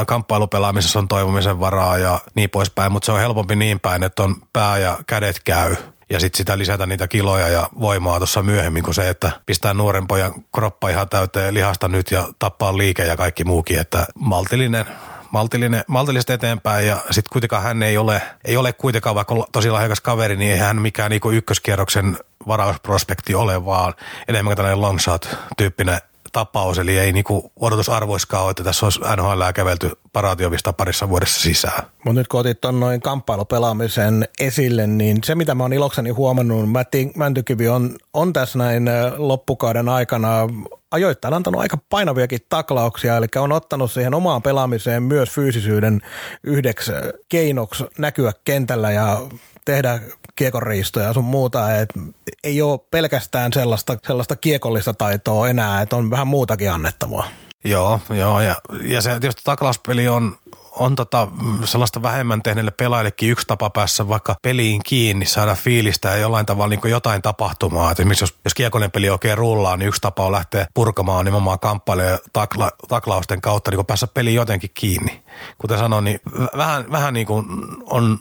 [0.07, 4.37] kamppailupelaamisessa on toivomisen varaa ja niin poispäin, mutta se on helpompi niin päin, että on
[4.53, 5.77] pää ja kädet käy
[6.11, 10.07] ja sitten sitä lisätä niitä kiloja ja voimaa tuossa myöhemmin kuin se, että pistää nuoren
[10.07, 14.87] pojan kroppa ihan täyteen lihasta nyt ja tappaa liike ja kaikki muukin, että maltillinen
[15.35, 20.01] maltillinen, maltillisesti eteenpäin ja sitten kuitenkaan hän ei ole, ei ole kuitenkaan vaikka tosi lahjakas
[20.01, 23.95] kaveri, niin ei hän mikään niinku ykköskierroksen varausprospekti ole, vaan
[24.29, 25.99] enemmän tällainen long shot tyyppinen
[26.35, 31.87] tapaus, eli ei niinku odotusarvoiskaan ole, että tässä olisi NHL kävelty paraatiovista parissa vuodessa sisään.
[32.05, 36.69] Mutta nyt kun otit tuon noin kamppailupelaamisen esille, niin se mitä mä oon ilokseni huomannut,
[37.17, 40.49] Mäntykivi on, on tässä näin loppukauden aikana
[40.91, 46.01] ajoittain antanut aika painaviakin taklauksia, eli on ottanut siihen omaan pelaamiseen myös fyysisyyden
[46.43, 46.93] yhdeksi
[47.29, 49.21] keinoksi näkyä kentällä ja
[49.65, 50.01] tehdä
[50.37, 52.01] kiekonriistoja ja sun muuta, että
[52.45, 57.29] ei ole pelkästään sellaista, sellaista kiekollista taitoa enää, että on vähän muutakin annettavaa.
[57.65, 60.37] Joo, joo ja, ja se tietysti taklauspeli on,
[60.77, 61.29] on tota
[61.65, 66.69] sellaista vähemmän tehneille pelaajillekin yksi tapa päässä vaikka peliin kiinni, saada fiilistä ja jollain tavalla
[66.69, 67.91] niin jotain tapahtumaa.
[67.91, 71.59] Et esimerkiksi jos, jos kiekollinen peli oikein rullaa, niin yksi tapa on lähteä purkamaan nimenomaan
[71.59, 75.25] kamppailemaan takla, taklausten kautta, niin päässä peli jotenkin kiinni.
[75.59, 76.21] Kuten sanoin, niin
[76.57, 77.47] vähän, vähän niin kuin
[77.91, 78.19] on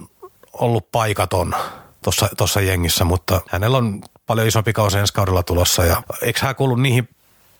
[0.53, 1.55] ollut paikaton
[2.37, 6.75] tuossa jengissä, mutta hänellä on paljon isompi kausi ensi kaudella tulossa ja eikö hän kuulu
[6.75, 7.09] niihin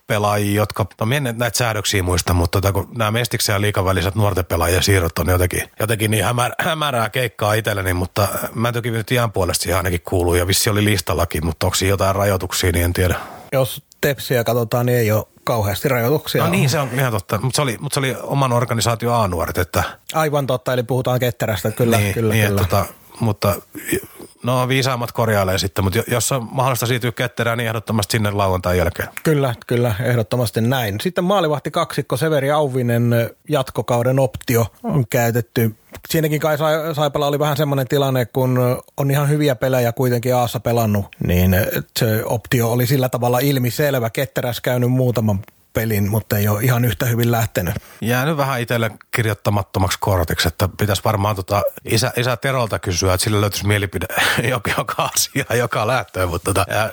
[0.08, 3.86] pelaajia, jotka, no en näitä säädöksiä muista, mutta tota, kun nämä mestiksen ja liikan
[4.16, 9.12] nuorten pelaajien siirrot on jotenkin, jotenkin niin hämär, hämärää keikkaa itselleni, mutta mä toki nyt
[9.12, 13.16] ihan puolesta ainakin kuuluu ja vissi oli listallakin, mutta onko jotain rajoituksia, niin en tiedä.
[13.54, 16.44] Jos tepsiä katsotaan, niin ei ole kauheasti rajoituksia.
[16.44, 19.58] No niin, se on ihan totta, mutta se oli, mutta se oli oman organisaation A-nuoret,
[19.58, 19.84] että...
[20.14, 22.62] Aivan totta, eli puhutaan ketterästä, kyllä, niin, kyllä, niin, kyllä.
[22.62, 23.56] Että, tota, mutta
[24.44, 29.10] No viisaammat korjailee sitten, mutta jos on mahdollista siirtyä ketterään, niin ehdottomasti sinne lauantain jälkeen.
[29.24, 31.00] Kyllä, kyllä, ehdottomasti näin.
[31.02, 33.12] Sitten maalivahti kaksikko Severi Auvinen
[33.50, 35.76] jatkokauden optio on käytetty.
[36.10, 36.58] Siinäkin kai
[36.94, 41.56] Saipala oli vähän semmoinen tilanne, kun on ihan hyviä pelejä kuitenkin Aassa pelannut, niin
[42.00, 44.10] se optio oli sillä tavalla ilmiselvä.
[44.10, 45.40] Ketteräs käynyt muutaman
[45.74, 47.76] pelin, mutta ei ole ihan yhtä hyvin lähtenyt.
[48.02, 53.42] Jäänyt vähän itselle kirjoittamattomaksi kortiksi, että pitäisi varmaan tota isä, isä Terolta kysyä, että sillä
[53.42, 54.08] löytyisi mielipide
[54.78, 56.90] joka, asia, joka lähtöön, mutta tota, ja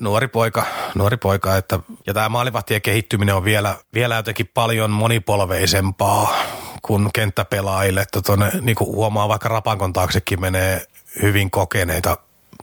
[0.00, 6.34] nuori poika, nuori poika, että ja tämä maalivahtien kehittyminen on vielä, vielä jotenkin paljon monipolveisempaa
[6.82, 10.86] kuin kenttäpelaajille, että tuonne, niin huomaa vaikka Rapankon taaksekin menee
[11.22, 12.16] hyvin kokeneita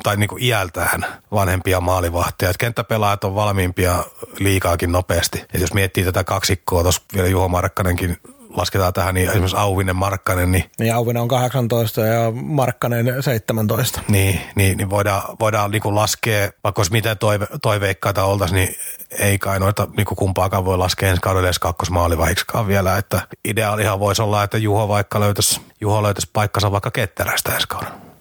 [0.04, 2.50] tai niin kuin iältään vanhempia maalivahtia.
[2.50, 4.04] Että kenttäpelaajat on valmiimpia
[4.40, 5.46] liikaakin nopeasti.
[5.54, 8.18] Et jos miettii tätä kaksikkoa, tuossa vielä Juho Markkanenkin
[8.58, 10.52] lasketaan tähän, niin esimerkiksi Auvinen Markkanen.
[10.52, 14.02] Niin, niin Auvinen on 18 ja Markkanen 17.
[14.08, 18.76] Niin, niin, niin voidaan, voidaan niin kuin laskea, vaikka olisi miten toive, toiveikkaita oltaisiin, niin
[19.20, 22.98] ei kai noita niin kuin kumpaakaan voi laskea ensi kaudella edes kakkosmaalivahiksikaan vielä.
[22.98, 28.13] Että ideaalihan voisi olla, että Juho vaikka löytäisi, Juho löytäisi paikkansa vaikka ketterästä ensi kaudella.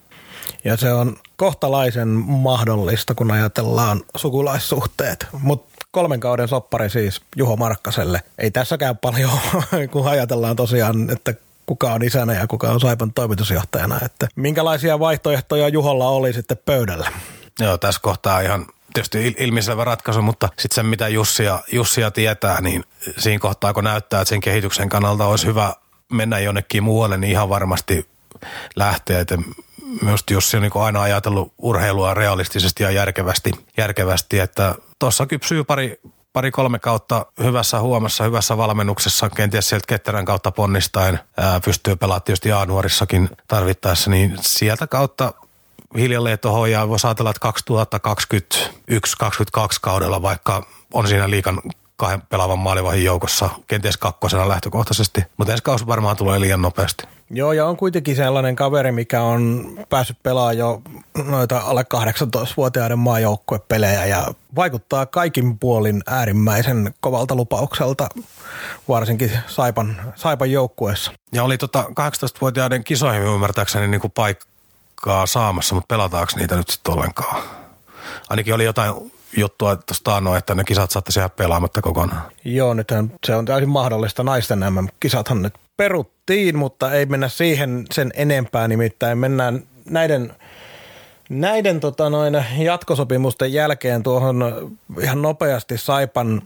[0.64, 5.26] Ja se on kohtalaisen mahdollista, kun ajatellaan sukulaissuhteet.
[5.32, 8.22] Mutta kolmen kauden soppari siis Juho Markkaselle.
[8.38, 9.30] Ei tässäkään paljon,
[9.92, 11.34] kun ajatellaan tosiaan, että
[11.66, 13.98] kuka on isänä ja kuka on Saipan toimitusjohtajana.
[14.04, 17.12] Että minkälaisia vaihtoehtoja Juholla oli sitten pöydällä?
[17.60, 22.84] Joo, tässä kohtaa ihan tietysti ilmiselvä ratkaisu, mutta sitten se mitä Jussia, Jussia tietää, niin
[23.18, 25.74] siinä kohtaa kun näyttää, että sen kehityksen kannalta olisi hyvä
[26.12, 28.08] mennä jonnekin muualle, niin ihan varmasti
[28.76, 29.20] lähtee.
[29.20, 29.38] Että
[30.03, 36.01] myös Jussi on niin aina ajatellut urheilua realistisesti ja järkevästi, järkevästi että tuossa kypsyy pari,
[36.32, 42.53] pari-kolme kautta hyvässä huomassa, hyvässä valmennuksessa, kenties sieltä ketterän kautta ponnistaen ää, pystyy pelaamaan tietysti
[42.53, 45.32] A-nuorissakin tarvittaessa, niin sieltä kautta
[45.97, 47.53] hiljalleen tuohon ja voisi ajatella, että
[49.61, 51.62] 2021-2022 kaudella vaikka on siinä liikan
[52.03, 57.05] kahden pelaavan maalivahin joukossa, kenties kakkosena lähtökohtaisesti, mutta ensi kausi varmaan tulee liian nopeasti.
[57.30, 60.82] Joo, ja on kuitenkin sellainen kaveri, mikä on päässyt pelaamaan jo
[61.24, 64.26] noita alle 18-vuotiaiden maajoukkuepelejä ja
[64.57, 68.09] vaikuttaa kaikin puolin äärimmäisen kovalta lupaukselta,
[68.88, 71.12] varsinkin Saipan, Saipan joukkueessa.
[71.32, 76.94] Ja oli tota 18-vuotiaiden kisoihin ymmärtääkseni niin kuin paikkaa saamassa, mutta pelataanko niitä nyt sitten
[76.94, 77.42] ollenkaan?
[78.28, 82.22] Ainakin oli jotain juttua tuosta annoin, että ne kisat saattaisi jäädä pelaamatta kokonaan.
[82.45, 82.93] Joo, nyt
[83.26, 84.22] se on täysin mahdollista.
[84.22, 88.68] Naisten nämä kisathan nyt peruttiin, mutta ei mennä siihen sen enempää.
[88.68, 90.33] Nimittäin mennään näiden,
[91.28, 94.70] näiden tota noin, jatkosopimusten jälkeen tuohon
[95.01, 96.43] ihan nopeasti Saipan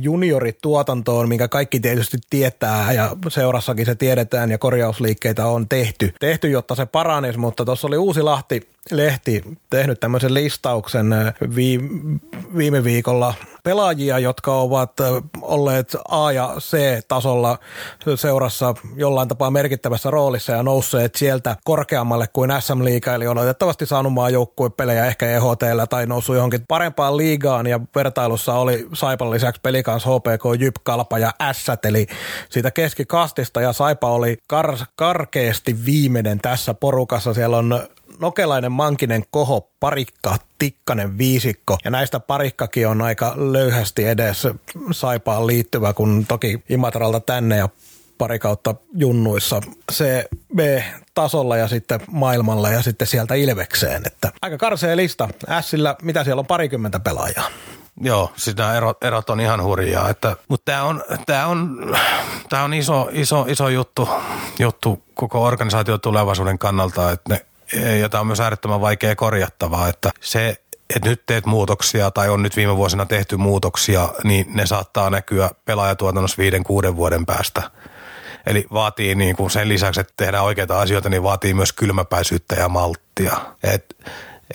[0.00, 6.74] juniorituotantoon, minkä kaikki tietysti tietää ja seurassakin se tiedetään ja korjausliikkeitä on tehty, tehty jotta
[6.74, 11.06] se paranisi, mutta tuossa oli Uusi Lahti lehti tehnyt tämmöisen listauksen
[12.56, 14.92] viime viikolla pelaajia, jotka ovat
[15.42, 17.58] olleet A- ja C-tasolla
[18.14, 24.12] seurassa jollain tapaa merkittävässä roolissa ja nousseet sieltä korkeammalle kuin SM-liiga, eli on oletettavasti saanut
[24.12, 30.60] maajoukkuepelejä ehkä EHTllä tai noussut johonkin parempaan liigaan ja vertailussa oli Saipan lisäksi pelikans HPK,
[30.60, 32.06] Jyp, Kalpa ja S, eli
[32.50, 37.34] siitä keskikastista ja Saipa oli kar- karkeasti viimeinen tässä porukassa.
[37.34, 37.80] Siellä on
[38.22, 41.78] Nokelainen, Mankinen, Koho, Parikka, Tikkanen, Viisikko.
[41.84, 44.48] Ja näistä Parikkakin on aika löyhästi edes
[44.92, 47.68] Saipaan liittyvä, kun toki Imatralta tänne ja
[48.18, 49.60] pari kautta junnuissa
[49.92, 50.04] C,
[50.56, 54.02] B-tasolla ja sitten maailmalla ja sitten sieltä Ilvekseen.
[54.06, 55.28] Että aika karsea lista.
[55.60, 57.46] Sillä, mitä siellä on, parikymmentä pelaajaa.
[58.00, 60.08] Joo, nämä erot, erot on ihan hurjaa.
[60.08, 61.78] Että, mutta tämä on, tää on,
[62.48, 64.08] tää on iso, iso, iso juttu,
[64.58, 67.46] juttu koko organisaation tulevaisuuden kannalta, että ne
[68.10, 70.56] tämä on myös äärettömän vaikea korjattavaa, että se,
[70.96, 75.50] että nyt teet muutoksia tai on nyt viime vuosina tehty muutoksia, niin ne saattaa näkyä
[75.64, 77.62] pelaajatuotannossa viiden, kuuden vuoden päästä.
[78.46, 82.68] Eli vaatii niin kuin sen lisäksi, että tehdään oikeita asioita, niin vaatii myös kylmäpäisyyttä ja
[82.68, 83.36] malttia.
[83.62, 83.96] Et,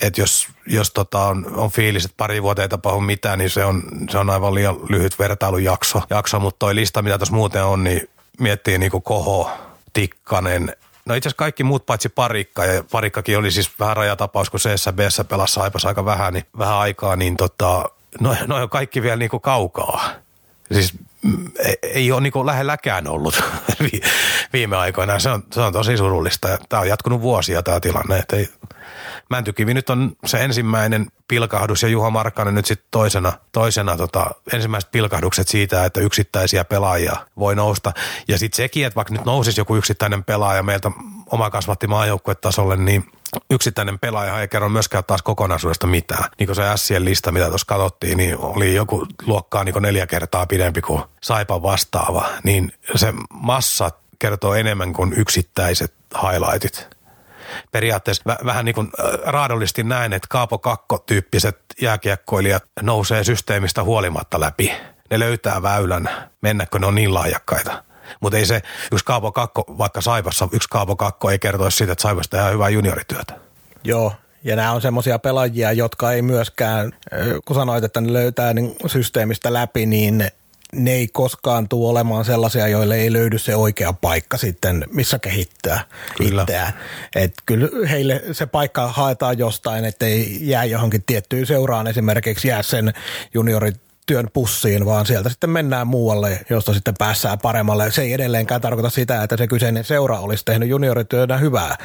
[0.00, 3.64] et jos, jos tota on, on fiilis, että pari vuotta ei tapahdu mitään, niin se
[3.64, 6.02] on, se on aivan liian lyhyt vertailujakso.
[6.10, 8.08] Jakso, mutta toi lista, mitä tuossa muuten on, niin
[8.40, 9.50] miettii niin kuin Koho,
[9.92, 10.76] Tikkanen,
[11.08, 15.24] No itse asiassa kaikki muut paitsi parikka, ja parikkakin oli siis vähän rajatapaus, kun CSBssä
[15.24, 17.84] pelasi Saipas aika vähän, niin vähän aikaa, niin tota,
[18.20, 20.10] no, no on kaikki vielä niin kuin kaukaa.
[20.72, 20.92] Siis
[21.22, 23.42] mm, ei, ei ole niin lähelläkään ollut
[24.52, 25.18] viime aikoina.
[25.18, 26.58] Se on, se on tosi surullista.
[26.68, 28.18] Tämä on jatkunut vuosia tämä tilanne.
[28.18, 28.48] Että ei,
[29.30, 34.90] Mäntykivi nyt on se ensimmäinen pilkahdus ja Juha Markkanen nyt sitten toisena, toisena tota, ensimmäiset
[34.90, 37.92] pilkahdukset siitä, että yksittäisiä pelaajia voi nousta.
[38.28, 40.90] Ja sitten sekin, että vaikka nyt nousisi joku yksittäinen pelaaja meiltä
[41.30, 43.04] oma kasvatti maajoukkuetasolle, niin
[43.50, 46.30] yksittäinen pelaaja ei kerro myöskään taas kokonaisuudesta mitään.
[46.38, 50.46] Niin kuin se Sien lista, mitä tuossa katsottiin, niin oli joku luokkaa niin neljä kertaa
[50.46, 52.28] pidempi kuin Saipa vastaava.
[52.44, 56.97] Niin se massa kertoo enemmän kuin yksittäiset highlightit
[57.72, 58.90] periaatteessa v- vähän niin kuin
[59.24, 64.72] raadollisesti näin, että Kaapo Kakko-tyyppiset jääkiekkoilijat nousee systeemistä huolimatta läpi.
[65.10, 66.10] ne löytää väylän
[66.42, 67.84] mennä, kun ne on niin lahjakkaita.
[68.20, 72.02] Mutta ei se, yksi Kaapo Kakko, vaikka Saivassa, yksi Kaapo Kakko ei kertoisi siitä, että
[72.02, 73.34] Saivassa tehdään hyvää juniorityötä.
[73.84, 74.12] Joo,
[74.44, 76.92] ja nämä on semmoisia pelaajia, jotka ei myöskään,
[77.44, 80.30] kun sanoit, että ne löytää niin systeemistä läpi, niin
[80.72, 85.84] ne ei koskaan tule olemaan sellaisia, joille ei löydy se oikea paikka sitten, missä kehittää
[86.16, 86.42] kyllä.
[86.42, 86.72] itseään.
[87.14, 92.92] Et kyllä heille se paikka haetaan jostain, ettei jää johonkin tiettyyn seuraan esimerkiksi jää sen
[93.34, 97.90] juniorit työn pussiin, vaan sieltä sitten mennään muualle, josta sitten päässään paremmalle.
[97.90, 101.76] Se ei edelleenkään tarkoita sitä, että se kyseinen seura olisi tehnyt juniorityönä hyvää,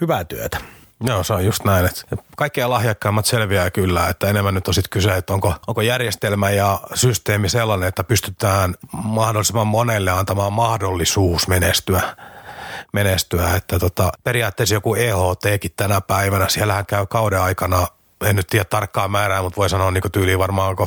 [0.00, 0.58] hyvää työtä.
[1.00, 1.86] Joo, se on just näin.
[1.86, 6.50] Että kaikkia lahjakkaimmat selviää kyllä, että enemmän nyt on sitten kyse, että onko, onko järjestelmä
[6.50, 12.16] ja systeemi sellainen, että pystytään mahdollisimman monelle antamaan mahdollisuus menestyä
[12.92, 13.54] menestyä.
[13.54, 17.86] Että tota, periaatteessa joku EHTkin tänä päivänä, siellähän käy kauden aikana
[18.24, 20.84] en nyt tiedä tarkkaa määrää, mutta voi sanoa niin tyyliin varmaan 50-60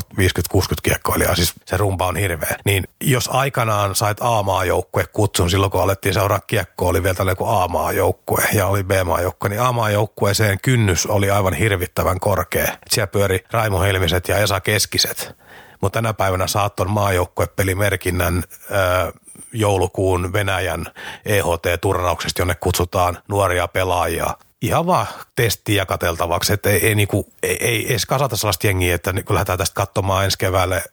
[0.83, 2.55] kiekkoilijaa, siis se rumpa on hirveä.
[2.65, 7.63] Niin jos aikanaan sait A-maajoukkue kutsun silloin, kun alettiin seuraa kiekkoa, oli vielä tällainen kuin
[7.63, 12.77] A-maajoukkue ja oli B-maajoukkue, niin A-maajoukkueeseen kynnys oli aivan hirvittävän korkea.
[12.89, 15.35] Siellä pyöri Raimo Helmiset ja Esa Keskiset.
[15.81, 19.11] Mutta tänä päivänä saat ton maajoukkuepelimerkinnän öö,
[19.53, 20.85] joulukuun Venäjän
[21.25, 24.27] EHT-turnauksesta, jonne kutsutaan nuoria pelaajia–
[24.61, 29.13] ihan vaan testiä kateltavaksi, että ei, ei, niinku, ei, ei edes kasata sellaista jengiä, että
[29.25, 30.83] kun lähdetään tästä katsomaan ensi keväälle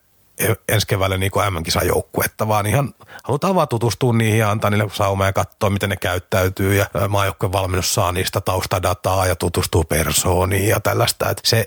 [0.69, 2.95] ensi keväälle niin MM-kisajoukkuetta, vaan ihan
[3.25, 7.53] halutaan vaan tutustua niihin ja antaa niille saumaa ja katsoa, miten ne käyttäytyy ja maajoukkueen
[7.53, 11.31] valmennus saa niistä taustadataa ja tutustuu persooniin ja tällaista.
[11.31, 11.67] Että se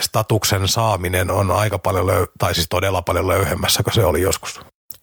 [0.00, 4.60] statuksen saaminen on aika paljon, löy- tai siis todella paljon löyhemmässä kuin se oli joskus.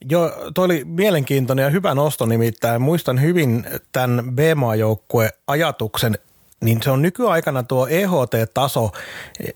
[0.09, 2.81] Joo, toi oli mielenkiintoinen ja hyvä nosto nimittäin.
[2.81, 6.17] Muistan hyvin tämän B-maajoukkue-ajatuksen
[6.61, 8.91] niin se on nykyaikana tuo EHT-taso,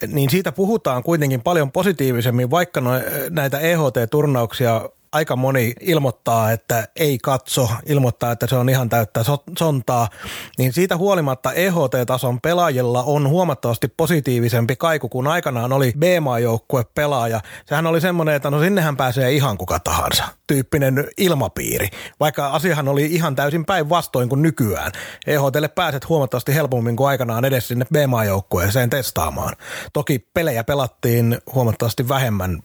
[0.07, 2.91] niin siitä puhutaan kuitenkin paljon positiivisemmin, vaikka no,
[3.29, 9.21] näitä EHT-turnauksia aika moni ilmoittaa, että ei katso, ilmoittaa, että se on ihan täyttä
[9.57, 10.09] sontaa,
[10.57, 17.41] niin siitä huolimatta EHT-tason pelaajilla on huomattavasti positiivisempi kaiku kuin aikanaan oli B-maajoukkue pelaaja.
[17.65, 21.87] Sehän oli semmoinen, että no sinnehän pääsee ihan kuka tahansa tyyppinen ilmapiiri,
[22.19, 24.91] vaikka asiahan oli ihan täysin päinvastoin kuin nykyään.
[25.27, 29.55] EHTlle pääset huomattavasti helpommin kuin aikanaan edes sinne B-maajoukkueeseen testaamaan.
[29.93, 32.59] Toki pelejä pelattiin huomattavasti vähemmän,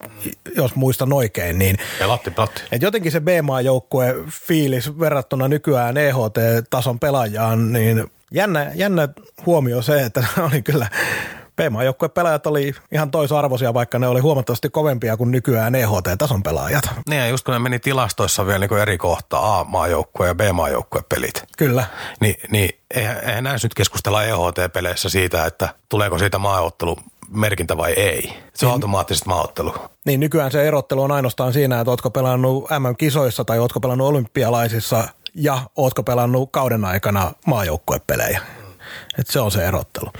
[0.57, 1.59] jos muistan oikein.
[1.59, 2.63] Niin pelatti, pelatti.
[2.73, 9.09] Et jotenkin se B-maajoukkue fiilis verrattuna nykyään EHT-tason pelaajaan, niin jännä, jännä
[9.47, 10.87] huomio se, että oli kyllä
[11.57, 16.85] B-maajoukkueen pelaajat oli ihan toisarvoisia, vaikka ne oli huomattavasti kovempia kuin nykyään EHT-tason pelaajat.
[17.09, 21.45] Niin ja just kun ne meni tilastoissa vielä niin eri kohtaa, A-maajoukkue ja B-maajoukkue pelit.
[21.59, 21.85] Kyllä.
[22.21, 26.97] Ni, niin eihän, eihän näin nyt keskustella EHT-peleissä siitä, että tuleeko siitä maaottelu
[27.31, 28.33] merkintä vai ei.
[28.55, 29.75] Se on niin, automaattisesti maaottelu.
[30.07, 35.09] Niin nykyään se erottelu on ainoastaan siinä, että ootko pelannut MM-kisoissa tai ootko pelannut olympialaisissa
[35.35, 38.41] ja ootko pelannut kauden aikana maajoukkuepelejä.
[39.19, 40.11] Et se on se erottelu.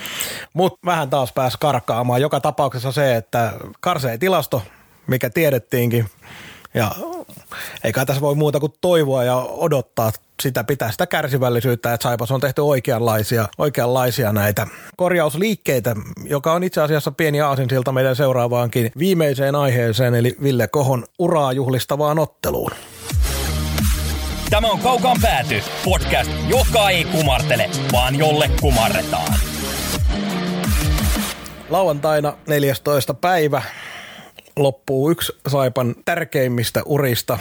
[0.53, 2.21] Mutta vähän taas pääsi karkkaamaan.
[2.21, 4.63] Joka tapauksessa se, että karsee tilasto,
[5.07, 6.07] mikä tiedettiinkin,
[6.75, 6.91] ja
[7.85, 10.13] eikä tässä voi muuta kuin toivoa ja odottaa
[10.43, 14.67] sitä, pitää sitä kärsivällisyyttä, että Saipas on tehty oikeanlaisia, oikeanlaisia näitä
[14.97, 21.53] korjausliikkeitä, joka on itse asiassa pieni aasinsilta meidän seuraavaankin viimeiseen aiheeseen, eli Ville Kohon uraa
[21.53, 22.71] juhlistavaan otteluun.
[24.51, 29.35] Tämä on Kaukaan pääty, podcast, joka ei kumartele, vaan jolle kumarretaan.
[31.71, 33.15] Lauantaina 14.
[33.15, 33.63] päivä
[34.63, 37.39] loppuu yksi Saipan tärkeimmistä urista,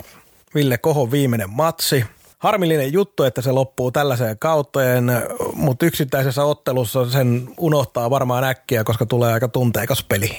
[0.55, 2.05] Ville Kohon viimeinen matsi.
[2.39, 5.11] Harmillinen juttu, että se loppuu tällaiseen kauteen,
[5.53, 10.38] mutta yksittäisessä ottelussa sen unohtaa varmaan äkkiä, koska tulee aika tunteikas peli.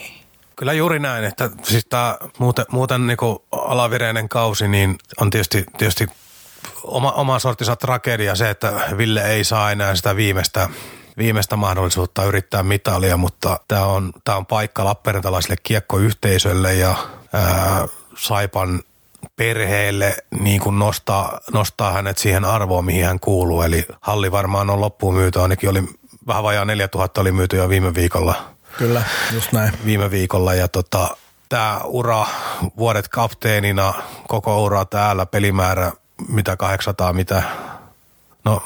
[0.56, 3.18] Kyllä juuri näin, että siis tämä muuten, muuten niin
[3.52, 6.06] alavireinen kausi niin on tietysti, tietysti
[6.84, 10.68] oma, oma sortissa tragedia se, että Ville ei saa enää sitä viimeistä,
[11.18, 16.94] viimeistä mahdollisuutta yrittää mitalia, mutta tämä on, tää on paikka Lappeenrantalaiselle kiekkoyhteisölle ja
[17.32, 17.86] ää,
[18.16, 18.82] Saipan
[19.36, 23.62] perheelle niin kuin nostaa, nostaa hänet siihen arvoon, mihin hän kuuluu.
[23.62, 25.84] Eli halli varmaan on loppuun myyty, ainakin oli
[26.26, 28.34] vähän vajaa 4000 oli myyty jo viime viikolla.
[28.78, 29.02] Kyllä,
[29.32, 29.72] just näin.
[29.84, 31.16] Viime viikolla ja tota,
[31.48, 32.26] tämä ura,
[32.76, 33.94] vuodet kapteenina,
[34.28, 35.92] koko ura täällä, pelimäärä
[36.28, 37.42] mitä 800, mitä,
[38.44, 38.62] no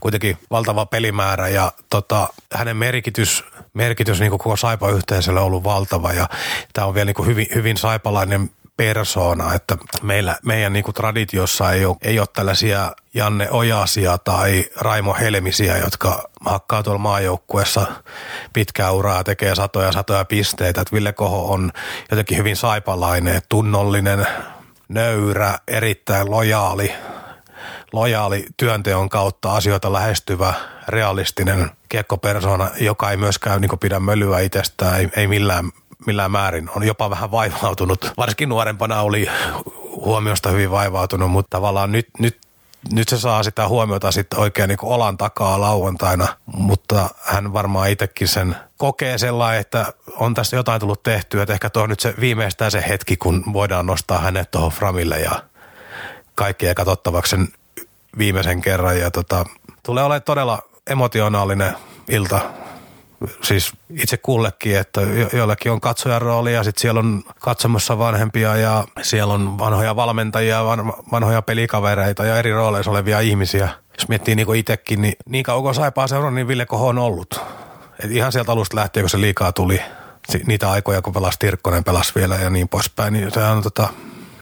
[0.00, 3.44] kuitenkin valtava pelimäärä ja tota, hänen merkitys,
[3.74, 6.28] merkitys niin koko Saipa-yhteisölle on ollut valtava ja
[6.72, 11.84] tämä on vielä niin hyvin, hyvin saipalainen persoona, että meillä, meidän niin kuin traditiossa ei
[11.84, 17.86] ole, ei ole tällaisia Janne Ojasia tai Raimo Helmisiä, jotka hakkaa tuolla maajoukkuessa
[18.52, 20.80] pitkää uraa tekee satoja satoja pisteitä.
[20.80, 21.72] Että Ville Koho on
[22.10, 24.26] jotenkin hyvin saipalainen, tunnollinen,
[24.88, 26.92] nöyrä, erittäin lojaali,
[27.92, 30.54] lojaali työnteon kautta asioita lähestyvä,
[30.88, 35.70] realistinen kiekkopersona, joka ei myöskään niin pidä mölyä itsestään, ei, ei millään,
[36.06, 36.70] millään määrin.
[36.76, 38.12] On jopa vähän vaivautunut.
[38.16, 39.28] Varsinkin nuorempana oli
[39.96, 42.38] huomiosta hyvin vaivautunut, mutta tavallaan nyt, nyt
[42.92, 48.28] nyt se saa sitä huomiota sitten oikein niin olan takaa lauantaina, mutta hän varmaan itsekin
[48.28, 52.70] sen kokee sellainen, että on tässä jotain tullut tehtyä, että ehkä tuo nyt se viimeistään
[52.70, 55.42] se hetki, kun voidaan nostaa hänet tuohon Framille ja
[56.34, 57.48] kaikkea katsottavaksi sen
[58.18, 59.44] viimeisen kerran ja tota,
[59.82, 61.74] tulee olemaan todella emotionaalinen
[62.08, 62.40] ilta
[63.42, 68.56] siis itse kullekin, että jo- joillekin on katsojan rooli ja sitten siellä on katsomassa vanhempia
[68.56, 73.68] ja siellä on vanhoja valmentajia, van- vanhoja pelikavereita ja eri rooleissa olevia ihmisiä.
[73.98, 77.40] Jos miettii niin itsekin, niin niin kauan kun Saipaa seuraa, niin Ville Koho on ollut.
[78.04, 79.82] Et ihan sieltä alusta lähtien, kun se liikaa tuli,
[80.46, 83.88] niitä aikoja, kun pelasi Tirkkonen, pelasi vielä ja niin poispäin, niin on tota,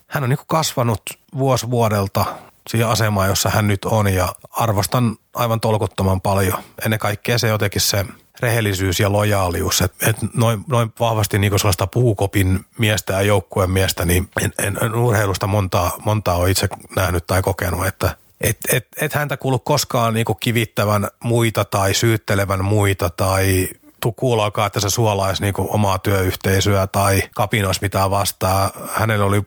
[0.06, 1.02] hän on niin kasvanut
[1.38, 2.24] vuosi vuodelta
[2.68, 6.62] siihen asemaan, jossa hän nyt on ja arvostan aivan tolkuttoman paljon.
[6.84, 8.06] Ennen kaikkea se jotenkin se
[8.40, 14.04] rehellisyys ja lojaalius, että et noin, noin vahvasti niin sellaista puukopin miestä ja joukkueen miestä,
[14.04, 18.88] niin en, en, en urheilusta montaa, montaa ole itse nähnyt tai kokenut, että et, et,
[19.00, 23.68] et häntä kuulu koskaan niin kivittävän muita tai syyttelevän muita tai
[24.00, 28.70] tuu kuulaakaan, että se suolaisi niin omaa työyhteisöä tai kapinoisi mitään vastaa.
[28.92, 29.42] Hänelle oli,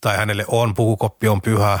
[0.00, 1.78] tai hänelle on, pukukoppi on pyhä.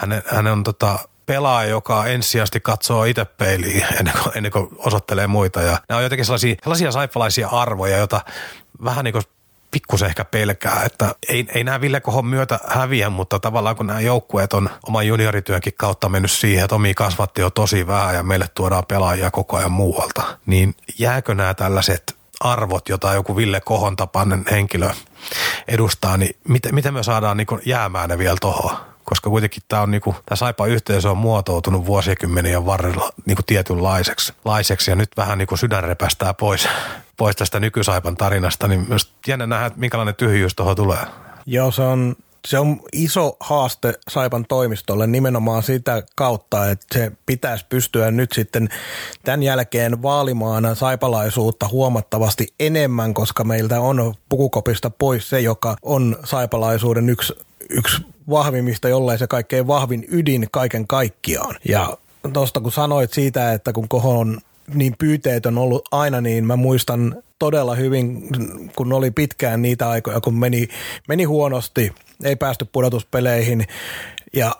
[0.00, 5.26] Hänen, hänen on tota, pelaaja, joka ensisijaisesti katsoo itse peiliin ennen kuin, ennen kuin osoittelee
[5.26, 5.62] muita.
[5.62, 8.20] Ja nämä on jotenkin sellaisia, sellaisia saippalaisia arvoja, joita
[8.84, 9.24] vähän niin kuin
[9.70, 14.00] pikkusen ehkä pelkää, että ei, ei nämä Ville Kohon myötä häviä, mutta tavallaan kun nämä
[14.00, 18.46] joukkueet on oman juniorityönkin kautta mennyt siihen, että omi kasvatti jo tosi vähän ja meille
[18.54, 24.44] tuodaan pelaajia koko ajan muualta, niin jääkö nämä tällaiset arvot, jota joku Ville Kohon tapainen
[24.50, 24.90] henkilö
[25.68, 28.76] edustaa, niin miten, miten me saadaan niin jäämään ne vielä tuohon?
[29.10, 34.90] Koska kuitenkin tämä on niinku, tämä saipa yhteisö on muotoutunut vuosikymmenien varrella niinku tietynlaiseksi laiseksi
[34.90, 36.68] ja nyt vähän niinku sydän repästää pois,
[37.16, 40.98] pois tästä nykysaipan tarinasta, niin myös jännä nähdä, että minkälainen tyhjyys tuohon tulee.
[41.46, 47.66] Joo, se on, se on iso haaste Saipan toimistolle nimenomaan sitä kautta, että se pitäisi
[47.68, 48.68] pystyä nyt sitten
[49.24, 57.08] tämän jälkeen vaalimaan saipalaisuutta huomattavasti enemmän, koska meiltä on pukukopista pois se, joka on saipalaisuuden
[57.08, 57.34] yksi,
[57.70, 61.56] yksi vahvimmista, jollei se kaikkein vahvin ydin kaiken kaikkiaan.
[61.68, 61.98] Ja
[62.32, 64.40] tuosta kun sanoit siitä, että kun Koho on
[64.74, 68.28] niin pyyteet on ollut aina, niin mä muistan todella hyvin,
[68.76, 70.68] kun oli pitkään niitä aikoja, kun meni,
[71.08, 71.92] meni huonosti,
[72.24, 73.66] ei päästy pudotuspeleihin
[74.32, 74.56] ja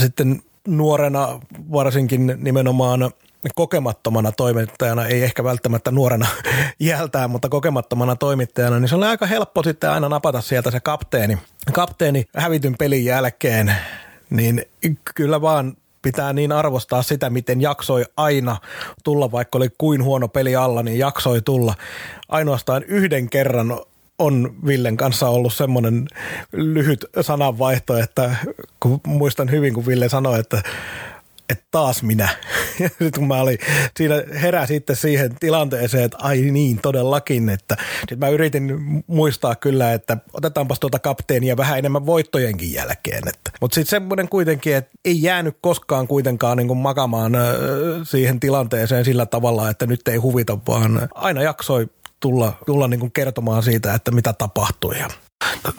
[0.00, 1.40] sitten nuorena
[1.72, 3.10] varsinkin nimenomaan
[3.54, 6.26] kokemattomana toimittajana, ei ehkä välttämättä nuorena
[6.80, 11.38] jältään, mutta kokemattomana toimittajana, niin se oli aika helppo sitten aina napata sieltä se kapteeni.
[11.72, 13.74] Kapteeni hävityn pelin jälkeen,
[14.30, 14.64] niin
[15.14, 18.56] kyllä vaan pitää niin arvostaa sitä, miten jaksoi aina
[19.04, 21.74] tulla, vaikka oli kuin huono peli alla, niin jaksoi tulla.
[22.28, 23.80] Ainoastaan yhden kerran
[24.18, 26.08] on Villen kanssa ollut semmoinen
[26.52, 28.36] lyhyt sananvaihto, että
[28.80, 30.62] kun muistan hyvin, kun Ville sanoi, että
[31.48, 32.28] että taas minä.
[32.80, 33.58] Ja sitten kun mä olin,
[33.96, 37.48] siinä herää sitten siihen tilanteeseen, että ai niin, todellakin.
[37.48, 43.22] Että sitten mä yritin muistaa kyllä, että otetaanpas tuota kapteenia vähän enemmän voittojenkin jälkeen.
[43.60, 47.32] Mutta sitten semmoinen kuitenkin, että ei jäänyt koskaan kuitenkaan niin kuin makamaan
[48.02, 51.88] siihen tilanteeseen sillä tavalla, että nyt ei huvita, vaan aina jaksoi
[52.20, 54.94] tulla, tulla niin kuin kertomaan siitä, että mitä tapahtui.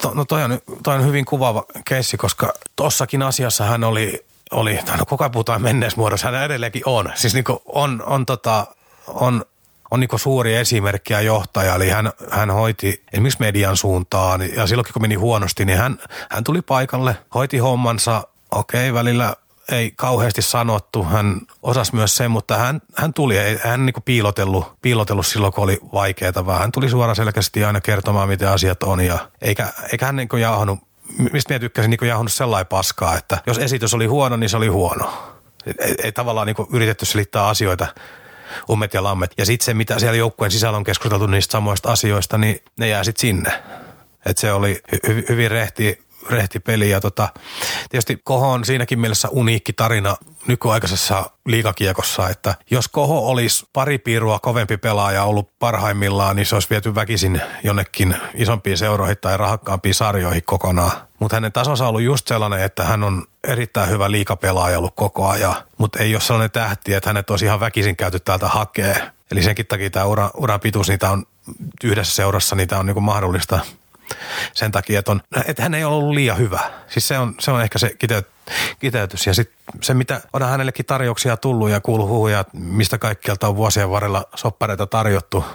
[0.04, 4.80] No, no toi, on, toi on hyvin kuvaava keissi, koska tossakin asiassa hän oli oli,
[4.98, 7.12] no ajan puhutaan menneismuodossa, hän edelleenkin on.
[7.16, 8.68] Siis niin on, on, tota,
[9.08, 9.46] on,
[9.92, 14.86] on niin suuri esimerkki ja johtaja, eli hän, hän hoiti esimerkiksi median suuntaan, ja silloin
[14.94, 15.98] kun meni huonosti, niin hän,
[16.30, 19.36] hän tuli paikalle, hoiti hommansa, okei, välillä
[19.72, 24.74] ei kauheasti sanottu, hän osasi myös sen, mutta hän, hän tuli, ei hän niin piilotellut,
[24.82, 29.00] piilotellut silloin, kun oli vaikeaa, vaan hän tuli suoraan selkeästi aina kertomaan, miten asiat on,
[29.00, 30.80] ja eikä, eikä hän niin jaahannut
[31.32, 34.68] mistä minä tykkäsin niin jahunut sellainen paskaa, että jos esitys oli huono, niin se oli
[34.68, 35.34] huono.
[35.80, 37.88] Ei, ei tavallaan niin yritetty selittää asioita
[38.70, 39.32] ummet ja lammet.
[39.38, 43.04] Ja sitten se, mitä siellä joukkueen sisällä on keskusteltu niistä samoista asioista, niin ne jää
[43.04, 43.64] sitten sinne.
[44.26, 47.30] Et se oli hy- hyvin rehti, rehti peli ja tota,
[47.90, 50.16] tietysti Koho on siinäkin mielessä uniikki tarina
[50.48, 56.70] nykyaikaisessa liikakiekossa, että jos Koho olisi pari piirua kovempi pelaaja ollut parhaimmillaan, niin se olisi
[56.70, 60.92] viety väkisin jonnekin isompiin seuroihin tai rahakkaampiin sarjoihin kokonaan.
[61.20, 65.28] Mutta hänen tasonsa on ollut just sellainen, että hän on erittäin hyvä liikapelaaja ollut koko
[65.28, 69.12] ajan, mutta ei ole sellainen tähti, että hänet olisi ihan väkisin käyty täältä hakee.
[69.32, 71.26] Eli senkin takia tämä ura, uran pituus, niitä on
[71.84, 73.60] yhdessä seurassa, niitä on niinku mahdollista
[74.54, 76.60] sen takia, että, on, että hän ei ole ollut liian hyvä.
[76.88, 78.28] Siis se on, se on ehkä se kiteyt,
[78.80, 79.28] kiteytys.
[79.28, 83.90] Ja sitten se, mitä on hänellekin tarjouksia tullut ja kuuluu huhuja, mistä kaikkialta on vuosien
[83.90, 85.46] varrella soppareita tarjottu.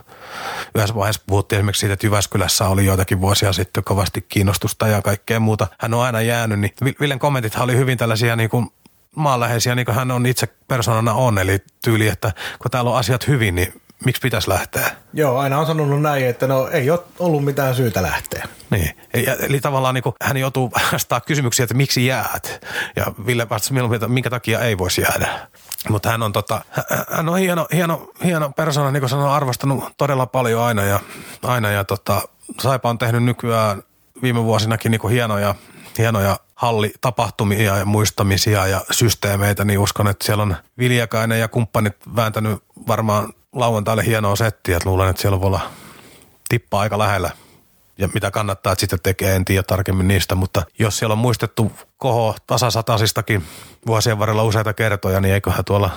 [0.75, 5.41] Yhdessä vaiheessa puhuttiin esimerkiksi siitä, että Jyväskylässä oli joitakin vuosia sitten kovasti kiinnostusta ja kaikkea
[5.41, 5.67] muuta.
[5.79, 8.69] Hän on aina jäänyt, niin Villen kommentithan oli hyvin tällaisia niin kuin
[9.17, 11.39] maanläheisiä, niin kuin hän on itse persoonana on.
[11.39, 14.91] Eli tyyli, että kun täällä on asiat hyvin, niin miksi pitäisi lähteä?
[15.13, 18.49] Joo, aina on sanonut näin, että no ei ole ollut mitään syytä lähteä.
[18.71, 18.97] Niin,
[19.39, 22.67] eli tavallaan niin kuin, hän joutuu vastaamaan kysymyksiä, että miksi jäät?
[22.97, 25.49] Ja Ville vastasi mieluummin, että minkä takia ei voisi jäädä.
[25.89, 26.63] Mutta hän on, tota,
[27.11, 31.01] hän on hieno, hieno, hieno persona, niin kuin sanoin, arvostanut todella paljon aina ja,
[31.43, 32.23] aina ja tota,
[32.61, 33.83] Saipa on tehnyt nykyään
[34.23, 35.55] viime vuosinakin niin kuin hienoja,
[35.99, 42.63] hienoja hallitapahtumia ja muistamisia ja systeemeitä, niin uskon, että siellä on Viljakainen ja kumppanit vääntänyt
[42.87, 45.71] varmaan lauantaille hienoa settiä, että luulen, että siellä voi olla
[46.49, 47.31] tippa aika lähellä.
[47.99, 51.73] Ja mitä kannattaa, että sitten tekee, en tiedä tarkemmin niistä, mutta jos siellä on muistettu
[51.99, 53.43] koho tasasatasista,kin
[53.87, 55.91] vuosien varrella useita kertoja, niin eiköhän tuolla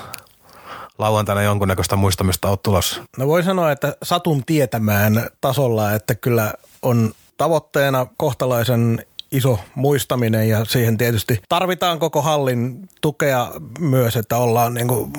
[0.97, 3.01] lauantaina jonkunnäköistä muistamista ole tulossa?
[3.17, 10.65] No voi sanoa, että satun tietämään tasolla, että kyllä on tavoitteena kohtalaisen iso muistaminen ja
[10.65, 15.13] siihen tietysti tarvitaan koko hallin tukea myös, että ollaan niin kuin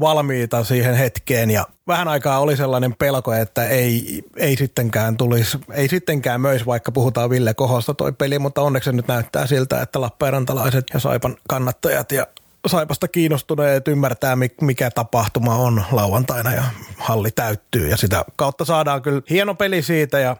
[0.00, 1.50] valmiita siihen hetkeen.
[1.50, 6.92] Ja vähän aikaa oli sellainen pelko, että ei, ei sittenkään tulisi, ei sittenkään myös, vaikka
[6.92, 11.36] puhutaan Ville Kohosta toi peli, mutta onneksi se nyt näyttää siltä, että Lappeenrantalaiset ja Saipan
[11.48, 12.26] kannattajat ja
[12.66, 16.62] Saipasta kiinnostuneet ymmärtää, mikä tapahtuma on lauantaina ja
[16.96, 17.88] halli täyttyy.
[17.88, 20.36] Ja sitä kautta saadaan kyllä hieno peli siitä ja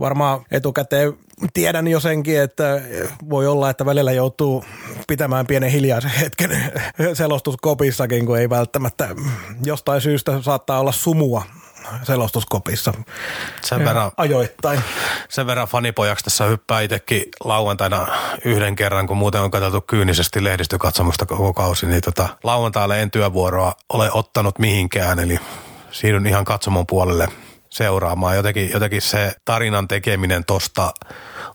[0.00, 1.12] varmaan etukäteen
[1.54, 2.82] tiedän jo senkin, että
[3.30, 4.64] voi olla, että välillä joutuu
[5.08, 6.50] pitämään pienen hiljaisen hetken
[7.14, 9.08] selostuskopissakin, kun ei välttämättä
[9.64, 11.42] jostain syystä saattaa olla sumua
[12.02, 12.92] selostuskopissa
[13.62, 14.80] sen verran, ajoittain.
[15.28, 18.06] Sen verran fanipojaksi tässä hyppää itsekin lauantaina
[18.44, 23.72] yhden kerran, kun muuten on katsottu kyynisesti lehdistökatsomusta koko kausi, niin tota, lauantaille en työvuoroa
[23.88, 25.38] ole ottanut mihinkään, eli
[25.90, 27.28] siirryn ihan katsomon puolelle
[27.70, 28.36] seuraamaan.
[28.36, 30.92] Jotenkin, jotenkin se tarinan tekeminen tosta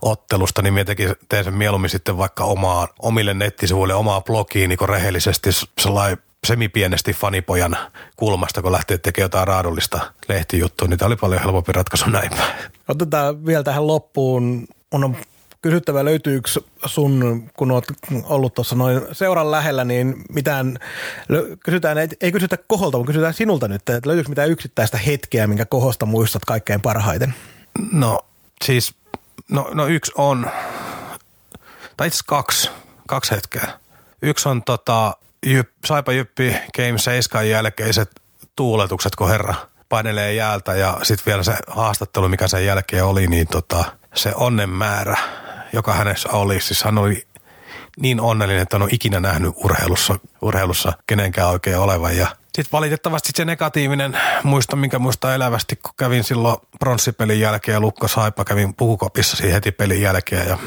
[0.02, 5.50] ottelusta, niin jotenkin teen sen mieluummin sitten vaikka omaan, omille nettisivuille, omaa blogiin niin rehellisesti
[5.82, 6.18] sellainen
[6.48, 7.78] semipienesti fanipojan
[8.16, 12.32] kulmasta, kun lähtee tekemään jotain raadullista lehtijuttua, niin tämä oli paljon helpompi ratkaisu näin
[12.88, 14.68] Otetaan vielä tähän loppuun.
[14.92, 15.16] Mun on
[15.62, 16.50] kysyttävä, löytyykö
[16.86, 17.86] sun, kun oot
[18.24, 20.80] ollut tuossa noin seuran lähellä, niin mitään,
[21.66, 25.66] kysytään, ei, ei kysytä koholta, mutta kysytään sinulta nyt, että löytyykö mitään yksittäistä hetkeä, minkä
[25.66, 27.34] kohosta muistat kaikkein parhaiten?
[27.92, 28.20] No
[28.66, 28.96] siis,
[29.50, 30.52] no, no yksi on,
[31.98, 32.70] tai itse kaksi,
[33.08, 33.68] kaksi hetkeä.
[34.22, 35.14] Yksi on tota,
[35.44, 38.12] Jyp, Saipa Jyppi Game 7 jälkeiset
[38.56, 39.56] tuuletukset, kun herra
[39.90, 43.84] painelee jäältä ja sitten vielä se haastattelu, mikä sen jälkeen oli, niin tota,
[44.14, 45.18] se onnen määrä,
[45.74, 47.28] joka hänessä oli, siis hän oli
[48.00, 52.18] niin onnellinen, että on ikinä nähnyt urheilussa, urheilussa kenenkään oikein olevan.
[52.18, 57.80] Ja sitten valitettavasti se negatiivinen muisto, minkä muista elävästi, kun kävin silloin pronssipelin jälkeen ja
[57.80, 60.58] Lukko Saipa kävin pukukopissa siihen heti pelin jälkeen ja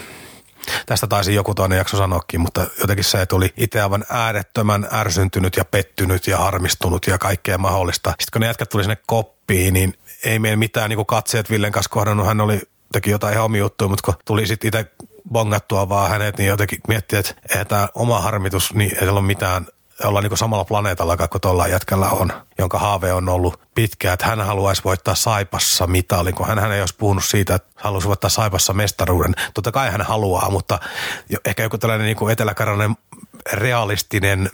[0.86, 5.56] Tästä taisi joku toinen jakso sanoakin, mutta jotenkin se, että oli itse aivan äärettömän ärsyntynyt
[5.56, 8.10] ja pettynyt ja harmistunut ja kaikkea mahdollista.
[8.10, 9.94] Sitten kun ne jätkät tuli sinne koppiin, niin
[10.24, 12.26] ei meillä mitään niin katseet Villen kanssa kohdannut.
[12.26, 12.60] Hän oli,
[12.92, 14.90] teki jotain ihan omia juttuja, mutta kun tuli sitten itse
[15.32, 19.66] bongattua vaan hänet, niin jotenkin miettii, että eihän tämä oma harmitus, niin ei ole mitään
[20.05, 24.40] olla niin samalla planeetalla kuin tuolla jätkällä on, jonka haave on ollut pitkä, että hän
[24.40, 28.72] haluaisi voittaa Saipassa mitalin, kun hän, hän ei olisi puhunut siitä, että haluaisi voittaa Saipassa
[28.72, 29.34] mestaruuden.
[29.55, 30.78] Totta kai hän haluaa, mutta
[31.44, 32.97] ehkä joku tällainen niin eteläkarjalainen
[33.53, 34.51] realistinen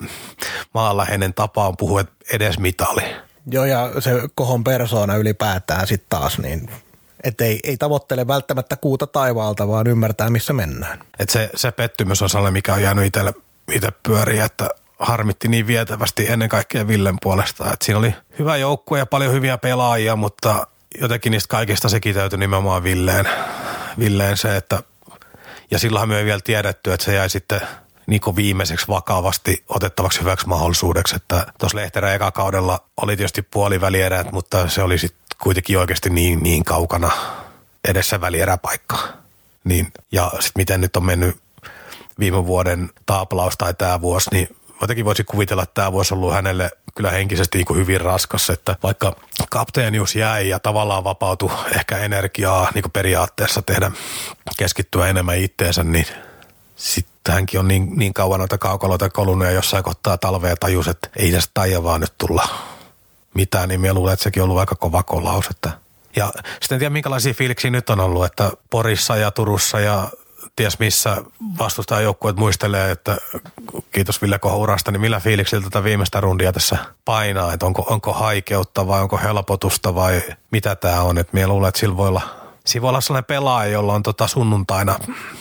[0.74, 3.02] maanläheinen tapa on puhua edes mitali.
[3.46, 6.70] Joo, ja se kohon persoona ylipäätään sitten taas, niin
[7.24, 10.98] että ei, ei tavoittele välttämättä kuuta taivaalta, vaan ymmärtää, missä mennään.
[11.18, 13.34] Et se, se pettymys on sellainen, mikä on jäänyt itselle
[13.72, 17.72] itse pyöriä, että harmitti niin vietävästi ennen kaikkea Villen puolesta.
[17.72, 20.66] Et siinä oli hyvä joukkue ja paljon hyviä pelaajia, mutta
[21.00, 23.28] jotenkin niistä kaikista se kiteytyi nimenomaan Villeen.
[23.98, 24.82] Villeen se, että
[25.70, 27.60] ja silloinhan me ei vielä tiedetty, että se jäi sitten
[28.06, 34.68] niin viimeiseksi vakavasti otettavaksi hyväksi mahdollisuudeksi, että tuossa Lehterä eka kaudella oli tietysti puolivälierät, mutta
[34.68, 37.10] se oli sitten kuitenkin oikeasti niin, niin kaukana
[37.88, 38.98] edessä välieräpaikka.
[39.64, 41.36] Niin, ja sitten miten nyt on mennyt
[42.18, 46.70] viime vuoden taaplaus tai tämä vuosi, niin jotenkin voisi kuvitella, että tämä voisi ollut hänelle
[46.94, 49.16] kyllä henkisesti niin kuin hyvin raskas, että vaikka
[49.50, 53.90] kapteenius jäi ja tavallaan vapautui ehkä energiaa niin kuin periaatteessa tehdä
[54.58, 56.06] keskittyä enemmän itteensä, niin
[56.76, 61.08] sitten hänkin on niin, niin kauan noita kaukaloita kolunut ja jossain kohtaa talvea tajus, että
[61.16, 62.48] ei tästä taida vaan nyt tulla
[63.34, 65.46] mitään, niin minä luulen, että sekin on ollut aika kova kolaus.
[65.50, 65.70] Että
[66.16, 70.08] ja sitten en tiedä, minkälaisia fiiliksiä nyt on ollut, että Porissa ja Turussa ja
[70.56, 71.16] ties missä
[71.58, 73.16] vastustajajoukkueet muistelee, että
[73.92, 78.12] kiitos Ville Koho urasta, niin millä fiiliksillä tätä viimeistä rundia tässä painaa, että onko, onko
[78.12, 82.42] haikeutta vai onko helpotusta vai mitä tämä on, että minä luulen, että sillä voi olla
[82.66, 84.98] Siinä voi olla sellainen pelaaja, jolla on tota sunnuntaina,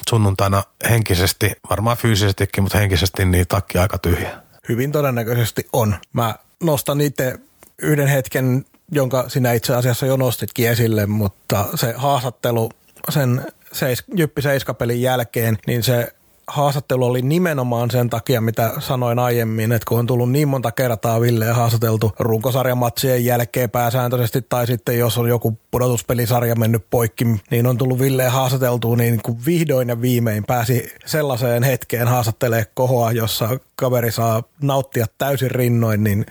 [0.10, 4.42] sunnuntaina henkisesti, varmaan fyysisestikin, mutta henkisesti niin takki aika tyhjä.
[4.70, 5.96] Hyvin todennäköisesti on.
[6.14, 7.40] Mä nostan itse
[7.82, 12.70] yhden hetken, jonka sinä itse asiassa jo nostitkin esille, mutta se haastattelu
[13.10, 16.14] sen seis, Jyppi Seiskapelin jälkeen, niin se
[16.48, 21.22] haastattelu oli nimenomaan sen takia, mitä sanoin aiemmin, että kun on tullut niin monta kertaa
[21.22, 27.78] Ville haastateltu runkosarjamatsien jälkeen pääsääntöisesti, tai sitten jos on joku pudotuspelisarja mennyt poikki, niin on
[27.78, 34.12] tullut Ville haastateltu, niin kun vihdoin ja viimein pääsi sellaiseen hetkeen haastattelee kohoa, jossa kaveri
[34.12, 36.26] saa nauttia täysin rinnoin, niin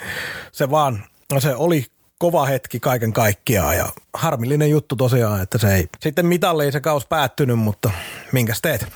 [0.53, 1.05] se vaan,
[1.39, 1.85] se oli
[2.21, 7.07] kova hetki kaiken kaikkiaan ja harmillinen juttu tosiaan, että se ei sitten mitalliin se kaus
[7.07, 7.91] päättynyt, mutta
[8.33, 8.87] minkäs teet?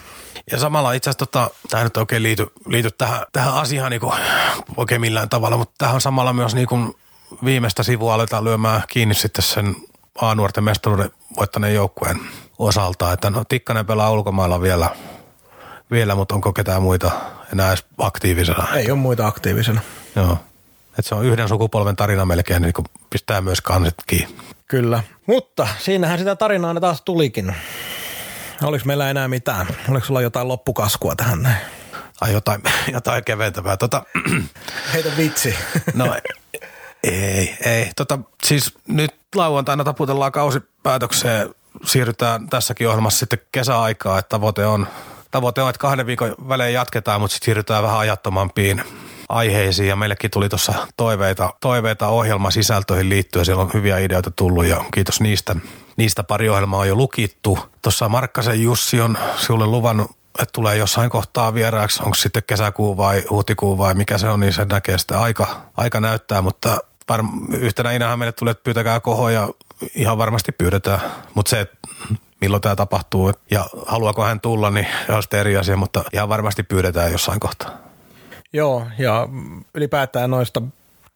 [0.50, 4.12] Ja samalla itse asiassa tota, tämä nyt oikein liity, liity tähän, tähän asiaan niin kuin,
[4.76, 6.94] oikein millään tavalla, mutta tähän samalla myös niin kuin
[7.44, 9.76] viimeistä sivua aletaan lyömään kiinni sitten sen
[10.20, 12.20] A-nuorten mestaruuden voittaneen joukkueen
[12.58, 13.12] osalta.
[13.12, 14.90] Että no Tikkanen pelaa ulkomailla vielä,
[15.90, 17.10] vielä, mutta onko ketään muita
[17.52, 18.66] enää edes aktiivisena?
[18.74, 19.80] Ei ole muita aktiivisena.
[20.16, 20.38] Joo.
[20.98, 24.36] Että se on yhden sukupolven tarina melkein, niin kun pistää myös kanset kiinni.
[24.66, 25.02] Kyllä.
[25.26, 27.54] Mutta siinähän sitä tarinaa ne taas tulikin.
[28.62, 29.66] Oliko meillä enää mitään?
[29.88, 31.56] Oliko sulla jotain loppukaskua tähän näin?
[32.20, 33.76] Ai jotain, jotain keventävää.
[33.76, 34.02] Tota,
[34.92, 35.54] Heitä vitsi.
[35.94, 36.16] no
[37.02, 37.90] ei, ei.
[37.96, 41.54] Tota, siis nyt lauantaina taputellaan kausipäätökseen.
[41.84, 44.86] Siirrytään tässäkin ohjelmassa sitten kesäaikaa, että tavoite on,
[45.30, 48.84] tavoite on, että kahden viikon välein jatketaan, mutta sitten siirrytään vähän ajattomampiin
[49.28, 53.44] aiheisiin ja meillekin tuli tuossa toiveita, toiveita ohjelmasisältöihin liittyen.
[53.44, 55.56] Siellä on hyviä ideoita tullut ja kiitos niistä.
[55.96, 57.58] Niistä pari ohjelmaa on jo lukittu.
[57.82, 63.22] Tuossa Markkasen Jussi on sinulle luvannut että tulee jossain kohtaa vieraaksi, onko sitten kesäkuu vai
[63.30, 67.24] huhtikuu vai mikä se on, niin se näkee sitä aika, aika näyttää, mutta var-
[67.58, 69.48] yhtenä inähän meille tulee, että pyytäkää koho ja
[69.94, 71.00] ihan varmasti pyydetään,
[71.34, 71.66] mutta se,
[72.40, 76.62] milloin tämä tapahtuu ja haluaako hän tulla, niin on sitten eri asia, mutta ihan varmasti
[76.62, 77.83] pyydetään jossain kohtaa.
[78.54, 79.28] Joo, ja
[79.74, 80.62] ylipäätään noista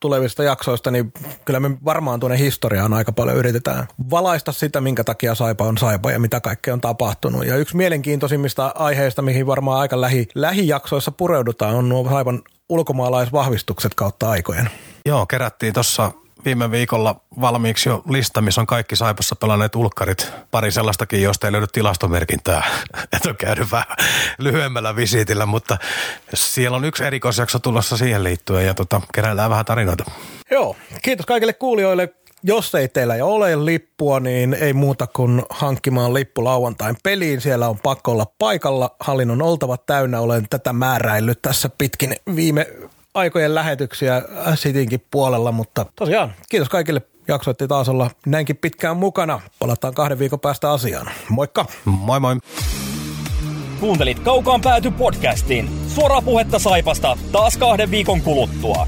[0.01, 1.12] tulevista jaksoista, niin
[1.45, 6.11] kyllä me varmaan tuonne historiaan aika paljon yritetään valaista sitä, minkä takia Saipa on Saipa
[6.11, 7.47] ja mitä kaikkea on tapahtunut.
[7.47, 14.30] Ja yksi mielenkiintoisimmista aiheista, mihin varmaan aika lähi, lähijaksoissa pureudutaan, on nuo Saipan ulkomaalaisvahvistukset kautta
[14.30, 14.70] aikojen.
[15.07, 16.12] Joo, kerättiin tuossa
[16.45, 20.32] viime viikolla valmiiksi jo lista, missä on kaikki Saipassa pelanneet ulkkarit.
[20.51, 22.62] Pari sellaistakin, joista ei löydy tilastomerkintää.
[23.12, 23.86] että on käynyt vähän
[24.39, 25.78] lyhyemmällä visiitillä, mutta
[26.34, 30.05] siellä on yksi erikoisjakso tulossa siihen liittyen ja tota, keräillään vähän tarinoita.
[30.51, 32.09] Joo, kiitos kaikille kuulijoille.
[32.43, 37.41] Jos ei teillä jo ole lippua, niin ei muuta kuin hankkimaan lippu lauantain peliin.
[37.41, 38.97] Siellä on pakko olla paikalla.
[39.01, 40.20] Hallin on oltava täynnä.
[40.20, 42.66] Olen tätä määräillyt tässä pitkin viime
[43.15, 44.23] aikojen lähetyksiä
[44.55, 49.41] Sitinkin puolella, mutta tosiaan kiitos kaikille jaksoitte taas olla näinkin pitkään mukana.
[49.59, 51.11] Palataan kahden viikon päästä asiaan.
[51.29, 51.65] Moikka!
[51.85, 52.37] Moi moi!
[53.81, 55.71] Kuuntelit Kaukaan pääty podcastin.
[55.89, 58.87] Suoraa puhetta Saipasta taas kahden viikon kuluttua.